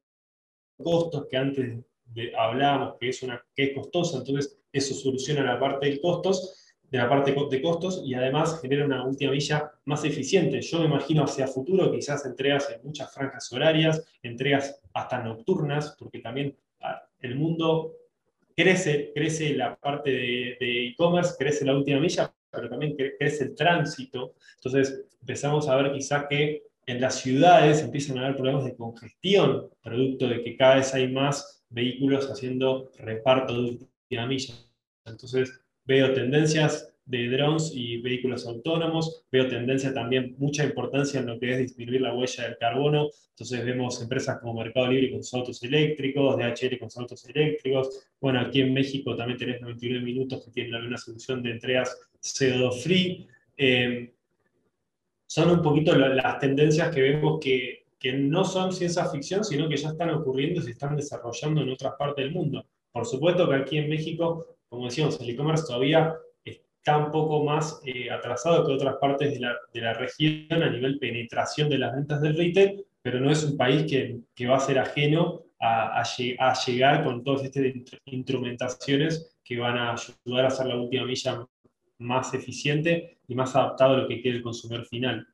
de 0.79 0.85
costos 0.85 1.27
que 1.29 1.37
antes 1.37 1.79
hablábamos 2.39 2.95
que 2.99 3.09
es, 3.09 3.23
una, 3.23 3.45
que 3.55 3.65
es 3.65 3.75
costosa, 3.75 4.19
entonces 4.19 4.59
eso 4.73 4.95
soluciona 4.95 5.43
la 5.43 5.59
parte 5.59 5.91
de 5.91 6.01
costos, 6.01 6.75
de 6.83 6.99
la 6.99 7.09
parte 7.09 7.33
de 7.33 7.63
costos 7.63 8.03
y 8.05 8.15
además 8.15 8.61
genera 8.63 8.85
una 8.85 9.05
última 9.05 9.33
milla 9.33 9.73
más 9.85 10.05
eficiente. 10.05 10.61
Yo 10.61 10.79
me 10.79 10.87
imagino 10.87 11.25
hacia 11.25 11.47
futuro 11.47 11.91
quizás 11.91 12.25
entregas 12.25 12.71
en 12.71 12.81
muchas 12.85 13.13
franjas 13.13 13.53
horarias, 13.53 14.07
entregas 14.23 14.81
hasta 14.95 15.23
nocturnas, 15.23 15.97
porque 15.99 16.21
también 16.21 16.57
ah, 16.81 17.03
el 17.21 17.35
mundo 17.35 17.96
crece, 18.57 19.13
crece 19.15 19.55
la 19.55 19.77
parte 19.77 20.11
de 20.11 20.89
e-commerce, 20.89 21.35
crece 21.39 21.65
la 21.65 21.77
última 21.77 22.01
milla, 22.01 22.33
pero 22.51 22.69
también 22.69 22.97
crece 22.97 23.45
el 23.45 23.55
tránsito. 23.55 24.35
Entonces 24.57 25.05
empezamos 25.21 25.69
a 25.69 25.77
ver 25.77 25.93
quizás 25.93 26.27
que 26.29 26.63
en 26.87 27.01
las 27.01 27.17
ciudades 27.17 27.83
empiezan 27.83 28.19
a 28.19 28.25
haber 28.25 28.37
problemas 28.37 28.65
de 28.65 28.77
congestión, 28.77 29.69
producto 29.83 30.29
de 30.29 30.43
que 30.43 30.57
cada 30.57 30.77
vez 30.77 30.95
hay 30.95 31.13
más 31.13 31.65
vehículos 31.69 32.31
haciendo 32.31 32.91
reparto 32.99 33.55
de 33.55 33.71
última 33.71 34.27
milla. 34.27 34.55
Entonces 35.05 35.61
veo 35.85 36.13
tendencias 36.13 36.96
de 37.07 37.29
drones 37.31 37.71
y 37.73 37.99
vehículos 37.99 38.47
autónomos. 38.47 39.25
Veo 39.31 39.49
tendencia 39.49 39.95
también, 39.95 40.35
mucha 40.39 40.65
importancia 40.65 41.21
en 41.21 41.27
lo 41.27 41.39
que 41.39 41.53
es 41.53 41.59
disminuir 41.59 42.03
la 42.03 42.13
huella 42.13 42.45
del 42.45 42.59
carbono. 42.59 43.09
Entonces 43.31 43.65
vemos 43.65 44.03
empresas 44.03 44.39
como 44.41 44.61
Mercado 44.61 44.89
Libre 44.89 45.13
con 45.13 45.23
sus 45.23 45.35
autos 45.35 45.63
eléctricos, 45.63 46.37
DHL 46.37 46.79
con 46.79 46.91
sus 46.91 47.01
autos 47.01 47.25
eléctricos. 47.27 48.09
Bueno, 48.21 48.41
aquí 48.41 48.61
en 48.61 48.75
México 48.75 49.15
también 49.17 49.39
tenés 49.39 49.61
99 49.61 50.05
minutos 50.05 50.45
que 50.45 50.51
tienen 50.51 50.85
una 50.85 50.99
solución 50.99 51.43
de 51.43 51.53
entregas 51.53 51.97
CO2 52.21 52.83
free. 52.83 53.29
Eh, 53.57 54.13
son 55.27 55.51
un 55.51 55.63
poquito 55.63 55.97
las 55.97 56.39
tendencias 56.39 56.93
que 56.95 57.03
vemos 57.03 57.39
que, 57.41 57.87
que 57.99 58.13
no 58.15 58.45
son 58.45 58.73
ciencia 58.73 59.07
ficción, 59.07 59.45
sino 59.45 59.69
que 59.69 59.77
ya 59.77 59.91
están 59.91 60.11
ocurriendo 60.11 60.61
y 60.61 60.65
se 60.65 60.71
están 60.73 60.97
desarrollando 60.97 61.63
en 61.63 61.71
otras 61.71 61.95
partes 61.99 62.25
del 62.25 62.35
mundo. 62.35 62.67
Por 62.91 63.07
supuesto 63.07 63.49
que 63.49 63.55
aquí 63.55 63.79
en 63.79 63.89
México, 63.89 64.57
como 64.69 64.87
decíamos, 64.87 65.21
el 65.21 65.31
e-commerce 65.31 65.65
todavía 65.67 66.17
está 66.87 66.99
un 66.99 67.11
poco 67.11 67.43
más 67.43 67.81
eh, 67.85 68.09
atrasado 68.13 68.65
que 68.65 68.73
otras 68.73 68.95
partes 69.01 69.33
de 69.33 69.41
la, 69.41 69.57
de 69.75 69.81
la, 69.81 69.93
región 69.95 70.63
a 70.63 70.71
nivel 70.71 71.01
penetración 71.01 71.69
de 71.69 71.79
las 71.79 71.93
ventas 71.93 72.21
del 72.21 72.37
retail, 72.37 72.87
pero 73.03 73.19
no 73.19 73.29
es 73.29 73.43
un 73.43 73.57
país 73.57 73.91
que, 73.91 74.21
que 74.33 74.47
va 74.47 74.59
a 74.59 74.61
ser 74.61 74.79
ajeno 74.79 75.43
a, 75.59 76.01
a, 76.01 76.55
llegar 76.65 77.03
con 77.03 77.25
todas 77.25 77.43
estas 77.43 77.65
instrumentaciones 78.05 79.37
que 79.43 79.59
van 79.59 79.77
a 79.77 79.95
ayudar 79.95 80.45
a 80.45 80.49
hacer 80.49 80.67
la 80.67 80.77
última 80.77 81.05
milla 81.05 81.45
más 81.99 82.33
eficiente 82.35 83.19
y 83.27 83.35
más 83.35 83.57
adaptado 83.57 83.95
a 83.95 83.99
lo 84.03 84.09
que 84.09 84.23
quiere 84.23 84.37
el 84.37 84.45
consumidor 84.45 84.87
final. 84.87 85.27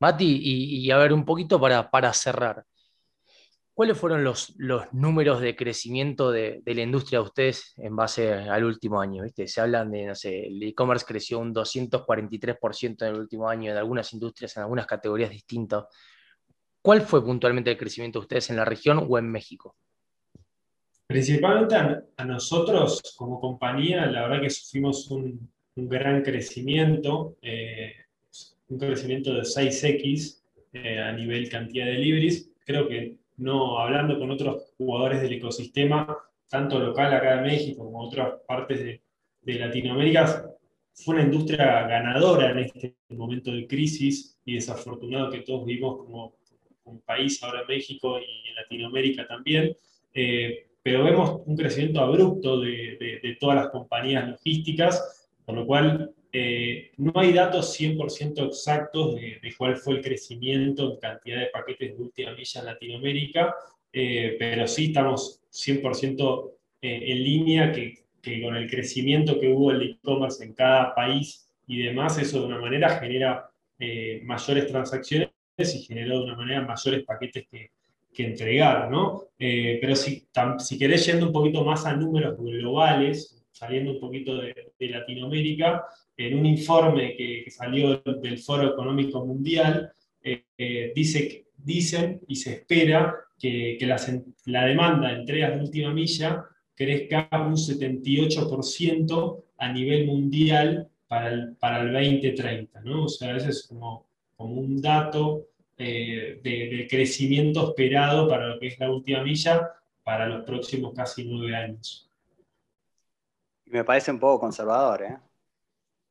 Mati, 0.00 0.40
y, 0.42 0.90
a 0.90 0.96
ver, 0.96 1.12
un 1.12 1.24
poquito 1.24 1.60
para, 1.60 1.88
para 1.88 2.12
cerrar. 2.12 2.64
¿Cuáles 3.74 3.96
fueron 3.96 4.22
los, 4.22 4.54
los, 4.58 4.92
números 4.92 5.40
de 5.40 5.56
crecimiento 5.56 6.30
de, 6.30 6.62
la 6.64 6.82
industria 6.82 7.20
de 7.20 7.24
ustedes 7.24 7.72
en 7.78 7.96
base 7.96 8.30
al 8.30 8.64
último 8.64 9.00
año? 9.00 9.22
¿viste? 9.22 9.48
Se 9.48 9.62
hablan 9.62 9.90
de, 9.90 10.06
no 10.06 10.14
sé, 10.14 10.46
el 10.46 10.62
e-commerce 10.62 11.06
creció 11.06 11.38
un 11.38 11.54
243% 11.54 13.02
en 13.02 13.14
el 13.14 13.20
último 13.20 13.48
año 13.48 13.70
en 13.70 13.78
algunas 13.78 14.12
industrias, 14.12 14.54
en 14.56 14.64
algunas 14.64 14.86
categorías 14.86 15.30
distintas. 15.30 15.84
¿Cuál 16.82 17.00
fue 17.00 17.24
puntualmente 17.24 17.70
el 17.70 17.78
crecimiento 17.78 18.18
de 18.18 18.24
ustedes 18.24 18.50
en 18.50 18.56
la 18.56 18.66
región 18.66 19.06
o 19.08 19.18
en 19.18 19.30
México? 19.30 19.74
Principalmente 21.06 21.74
a, 21.74 22.24
nosotros 22.26 23.00
como 23.16 23.40
compañía, 23.40 24.04
la 24.06 24.28
verdad 24.28 24.42
que 24.42 24.50
sufrimos 24.50 25.10
un, 25.10 25.50
gran 25.76 26.22
crecimiento, 26.22 27.36
eh, 27.40 27.92
un 28.68 28.78
crecimiento 28.78 29.32
de 29.32 29.40
6x 29.40 30.42
eh, 30.74 30.98
a 30.98 31.12
nivel 31.12 31.48
cantidad 31.48 31.86
de 31.86 31.92
deliveries. 31.92 32.50
Creo 32.64 32.86
que 32.88 33.21
no 33.42 33.78
hablando 33.78 34.18
con 34.18 34.30
otros 34.30 34.72
jugadores 34.78 35.20
del 35.20 35.34
ecosistema, 35.34 36.16
tanto 36.48 36.78
local 36.78 37.12
acá 37.12 37.38
en 37.38 37.42
México 37.42 37.84
como 37.84 38.02
otras 38.02 38.40
partes 38.46 38.78
de, 38.80 39.00
Latinoamérica, 39.44 40.44
fue 40.94 41.16
una 41.16 41.24
industria 41.24 41.82
ganadora 41.88 42.52
en 42.52 42.58
este 42.58 42.94
momento 43.08 43.50
de 43.50 43.66
crisis 43.66 44.38
y 44.44 44.54
desafortunado 44.54 45.30
que 45.30 45.40
todos 45.40 45.64
vivimos 45.66 45.96
como, 45.96 46.34
un 46.84 47.00
país 47.00 47.42
ahora 47.42 47.60
en 47.62 47.68
México 47.68 48.18
y 48.18 48.48
en 48.48 48.54
Latinoamérica 48.56 49.26
también. 49.26 49.76
Eh, 50.14 50.66
pero 50.82 51.04
vemos 51.04 51.42
un 51.46 51.56
crecimiento 51.56 52.00
abrupto 52.00 52.60
de, 52.60 53.20
de, 53.22 53.36
todas 53.40 53.56
las 53.56 53.68
compañías 53.68 54.28
logísticas, 54.28 55.30
por 55.44 55.54
lo 55.56 55.66
cual 55.66 56.12
eh, 56.34 56.92
no 56.96 57.12
hay 57.16 57.34
datos 57.34 57.78
100% 57.78 58.46
exactos 58.46 59.16
de, 59.16 59.38
cuál 59.58 59.76
fue 59.76 59.96
el 59.96 60.02
crecimiento 60.02 60.90
en 60.90 60.98
cantidad 60.98 61.40
de 61.40 61.46
paquetes 61.48 61.94
de 61.94 62.02
última 62.02 62.32
milla 62.32 62.60
en 62.60 62.66
Latinoamérica, 62.66 63.54
eh, 63.92 64.36
pero 64.38 64.66
sí 64.66 64.86
estamos 64.86 65.42
100% 65.50 66.52
eh, 66.80 67.00
en 67.12 67.22
línea 67.22 67.72
que, 67.72 68.02
con 68.40 68.56
el 68.56 68.70
crecimiento 68.70 69.38
que 69.38 69.48
hubo 69.48 69.72
el 69.72 69.82
e-commerce 69.82 70.42
en 70.44 70.54
cada 70.54 70.94
país 70.94 71.46
y 71.66 71.82
demás, 71.82 72.16
eso 72.18 72.40
de 72.40 72.46
una 72.46 72.60
manera 72.60 72.98
genera 72.98 73.48
mayores 74.22 74.68
transacciones 74.68 75.28
y 75.58 75.82
generó 75.82 76.18
de 76.18 76.24
una 76.26 76.36
manera 76.36 76.62
mayores 76.62 77.04
paquetes 77.04 77.48
que, 77.50 77.72
que 78.14 78.24
entregar, 78.24 78.88
¿no? 78.88 79.24
Pero 79.36 79.96
si, 79.96 80.24
si 80.60 80.78
querés 80.78 81.04
yendo 81.04 81.26
un 81.26 81.32
poquito 81.32 81.64
más 81.64 81.84
a 81.84 81.96
números 81.96 82.38
globales, 82.38 83.41
saliendo 83.52 83.92
un 83.92 84.00
poquito 84.00 84.36
de, 84.36 84.72
Latinoamérica, 84.80 85.84
en 86.16 86.38
un 86.38 86.46
informe 86.46 87.14
que, 87.16 87.44
salió 87.50 87.98
del 87.98 88.38
Foro 88.38 88.72
Económico 88.72 89.24
Mundial, 89.24 89.92
eh, 90.22 90.44
eh, 90.58 90.92
dice, 90.94 91.44
dicen 91.56 92.20
y 92.26 92.36
se 92.36 92.54
espera 92.54 93.14
que, 93.38 93.78
la 94.46 94.66
demanda 94.66 95.08
de 95.08 95.20
entregas 95.20 95.54
de 95.54 95.60
última 95.60 95.92
milla 95.92 96.44
crezca 96.74 97.28
un 97.32 97.54
78% 97.54 99.44
a 99.58 99.72
nivel 99.72 100.06
mundial 100.06 100.88
para 101.06 101.32
el, 101.32 101.56
para 101.56 101.82
el 101.82 101.92
2030, 101.92 102.80
¿no? 102.80 103.04
O 103.04 103.08
sea, 103.08 103.36
ese 103.36 103.50
es 103.50 103.66
como, 103.68 104.06
como 104.36 104.54
un 104.54 104.80
dato 104.80 105.46
eh, 105.78 106.40
de, 106.42 106.86
crecimiento 106.88 107.70
esperado 107.70 108.28
para 108.28 108.46
lo 108.48 108.60
que 108.60 108.68
es 108.68 108.78
la 108.78 108.90
última 108.90 109.22
milla 109.22 109.70
para 110.04 110.26
los 110.26 110.44
próximos 110.44 110.92
casi 110.94 111.24
nueve 111.24 111.56
años. 111.56 112.08
Me 113.72 113.84
parece 113.84 114.10
un 114.10 114.18
poco 114.18 114.40
conservador, 114.40 115.02
¿eh? 115.02 115.16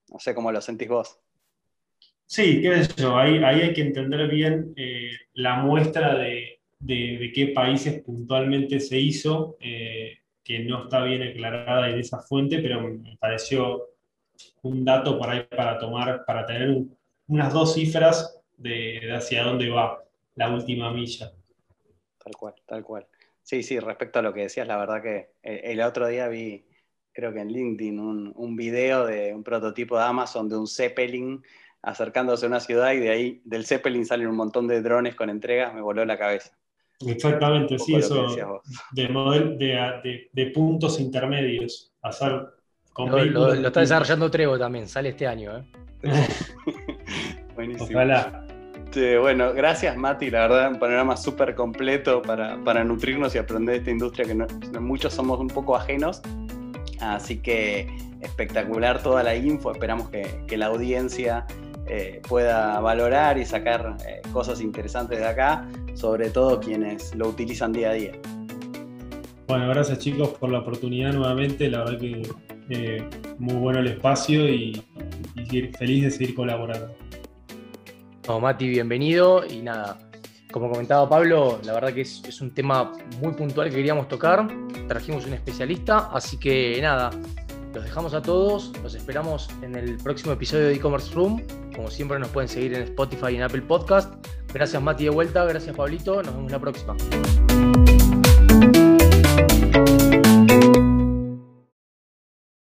No 0.10 0.20
sé 0.20 0.34
cómo 0.34 0.52
lo 0.52 0.60
sentís 0.60 0.90
vos. 0.90 1.20
Sí, 2.26 2.62
qué 2.62 2.84
sé 2.84 2.94
yo, 2.98 3.18
ahí, 3.18 3.38
hay 3.44 3.72
que 3.74 3.82
entender 3.82 4.28
bien 4.30 4.74
eh, 4.76 5.12
la 5.34 5.58
muestra 5.58 6.16
de, 6.16 6.60
qué 6.88 7.52
países 7.54 8.02
puntualmente 8.02 8.80
se 8.80 8.98
hizo, 8.98 9.58
eh, 9.60 10.18
que 10.44 10.60
no 10.60 10.84
está 10.84 11.04
bien 11.04 11.22
aclarada 11.22 11.90
en 11.90 12.00
esa 12.00 12.20
fuente, 12.20 12.60
pero 12.60 12.82
me 12.82 13.16
pareció 13.18 13.90
un 14.64 14.84
dato 14.84 15.20
por 15.20 15.30
ahí 15.30 15.44
para 15.44 15.78
tomar, 15.78 16.26
para 16.26 16.46
tener 16.46 16.76
unas 17.28 17.54
dos 17.54 17.76
cifras 17.76 18.42
de, 18.58 19.12
hacia 19.14 19.44
dónde 19.44 19.70
va 19.70 20.04
la 20.36 20.50
última 20.50 20.92
milla. 20.92 21.32
Tal 22.18 22.34
cual, 22.36 22.56
tal 22.66 22.84
cual. 22.84 23.08
Sí, 23.44 23.64
sí, 23.64 23.80
respecto 23.80 24.20
a 24.20 24.22
lo 24.22 24.34
que 24.34 24.42
decías, 24.42 24.68
la 24.68 24.78
verdad 24.78 25.02
que 25.02 25.32
el, 25.44 25.82
otro 25.82 26.08
día 26.08 26.28
vi, 26.28 26.66
creo 27.14 27.34
que 27.34 27.40
en 27.40 27.52
LinkedIn, 27.52 28.00
un, 28.00 28.34
un, 28.36 28.56
video 28.56 29.06
de 29.06 29.34
un 29.34 29.44
prototipo 29.44 29.98
de 29.98 30.04
Amazon 30.04 30.50
de 30.50 30.58
un 30.58 30.68
Zeppelin 30.68 31.42
acercándose 31.82 32.46
a 32.46 32.50
una 32.50 32.60
ciudad 32.60 32.94
y 32.94 33.00
de 33.00 33.10
ahí 33.10 33.42
del 33.44 33.66
Zeppelin 33.66 34.06
salen 34.06 34.28
un 34.28 34.36
montón 34.36 34.68
de 34.68 34.82
drones 34.82 35.16
con 35.16 35.30
entregas, 35.30 35.74
me 35.74 35.82
voló 35.82 36.06
la 36.06 36.18
cabeza. 36.18 36.52
Exactamente, 37.06 37.80
sí, 37.80 37.96
eso 37.96 38.62
de, 38.92 39.08
de, 39.58 40.30
de, 40.32 40.46
puntos 40.52 41.00
intermedios. 41.00 41.92
Hacer 42.04 42.32
lo, 42.96 43.26
lo, 43.26 43.68
está 43.68 43.80
desarrollando 43.80 44.30
Trevo 44.30 44.60
también, 44.60 44.88
sale 44.88 45.10
este 45.10 45.26
año. 45.26 45.58
¿eh? 45.58 45.64
Buenísimo. 47.56 47.90
Ojalá 47.90 48.46
bueno, 49.22 49.54
gracias 49.54 49.96
Mati, 49.96 50.30
la 50.30 50.48
verdad, 50.48 50.72
un 50.72 50.80
panorama 50.80 51.16
súper 51.16 51.56
completo 51.56 52.22
para, 52.22 52.84
nutrirnos 52.84 53.34
y 53.36 53.38
aprender 53.38 53.76
de 53.76 53.80
esta 53.80 53.92
industria 53.92 54.26
que 54.26 54.80
muchos 54.80 55.14
somos 55.14 55.40
un 55.40 55.48
poco 55.48 55.76
ajenos. 55.76 56.22
Así 57.02 57.38
que 57.38 57.88
espectacular 58.22 59.02
toda 59.02 59.24
la 59.24 59.36
info, 59.36 59.72
esperamos 59.72 60.10
que, 60.10 60.58
la 60.58 60.68
audiencia 60.68 61.46
eh, 61.88 62.22
pueda 62.28 62.80
valorar 62.80 63.38
y 63.38 63.46
sacar 63.46 63.98
eh, 64.08 64.22
cosas 64.32 64.62
interesantes 64.62 65.20
de 65.20 65.26
acá, 65.26 65.68
sobre 65.96 66.30
todo 66.30 66.60
quienes 66.60 67.14
lo 67.16 67.28
utilizan 67.30 67.72
día 67.74 67.90
a 67.90 67.94
día. 67.94 68.12
Bueno, 69.48 69.68
gracias 69.70 70.00
chicos 70.00 70.30
por 70.30 70.52
la 70.52 70.60
oportunidad 70.60 71.12
nuevamente, 71.14 71.70
la 71.70 71.80
verdad 71.80 72.00
que 72.00 72.22
eh, 72.70 73.04
muy 73.38 73.56
bueno 73.56 73.80
el 73.80 73.88
espacio 73.88 74.48
y 74.48 74.82
feliz 75.78 76.04
de 76.04 76.12
seguir 76.12 76.36
colaborando. 76.36 76.96
Mati, 78.40 78.70
bienvenido. 78.70 79.46
Y 79.46 79.62
nada, 79.62 79.98
como 80.52 80.70
comentaba 80.70 81.08
Pablo, 81.08 81.60
la 81.64 81.74
verdad 81.74 81.94
que 81.94 82.02
es, 82.02 82.42
un 82.42 82.52
tema 82.54 82.94
muy 83.22 83.34
puntual 83.34 83.70
que 83.70 83.76
queríamos 83.76 84.08
tocar. 84.08 84.48
Trajimos 84.88 85.26
un 85.26 85.34
especialista, 85.34 86.10
así 86.14 86.38
que 86.38 86.80
nada, 86.82 87.12
los 87.74 87.84
dejamos 87.84 88.14
a 88.14 88.22
todos. 88.22 88.72
Los 88.84 88.96
esperamos 88.96 89.50
en 89.62 89.76
el 89.76 89.98
próximo 89.98 90.34
episodio 90.34 90.68
de 90.68 90.76
e-commerce 90.76 91.14
room. 91.14 91.42
Como 91.76 91.90
siempre, 91.90 92.20
nos 92.20 92.30
pueden 92.30 92.50
seguir 92.50 92.74
en 92.74 92.84
Spotify 92.84 93.32
y 93.32 93.36
en 93.36 93.44
Apple 93.44 93.62
Podcast. 93.62 94.14
Gracias, 94.54 94.82
Mati, 94.82 95.06
de 95.06 95.10
vuelta. 95.10 95.46
Gracias, 95.46 95.76
Pablito. 95.76 96.22
Nos 96.22 96.36
vemos 96.36 96.52
la 96.52 96.60
próxima. 96.60 96.96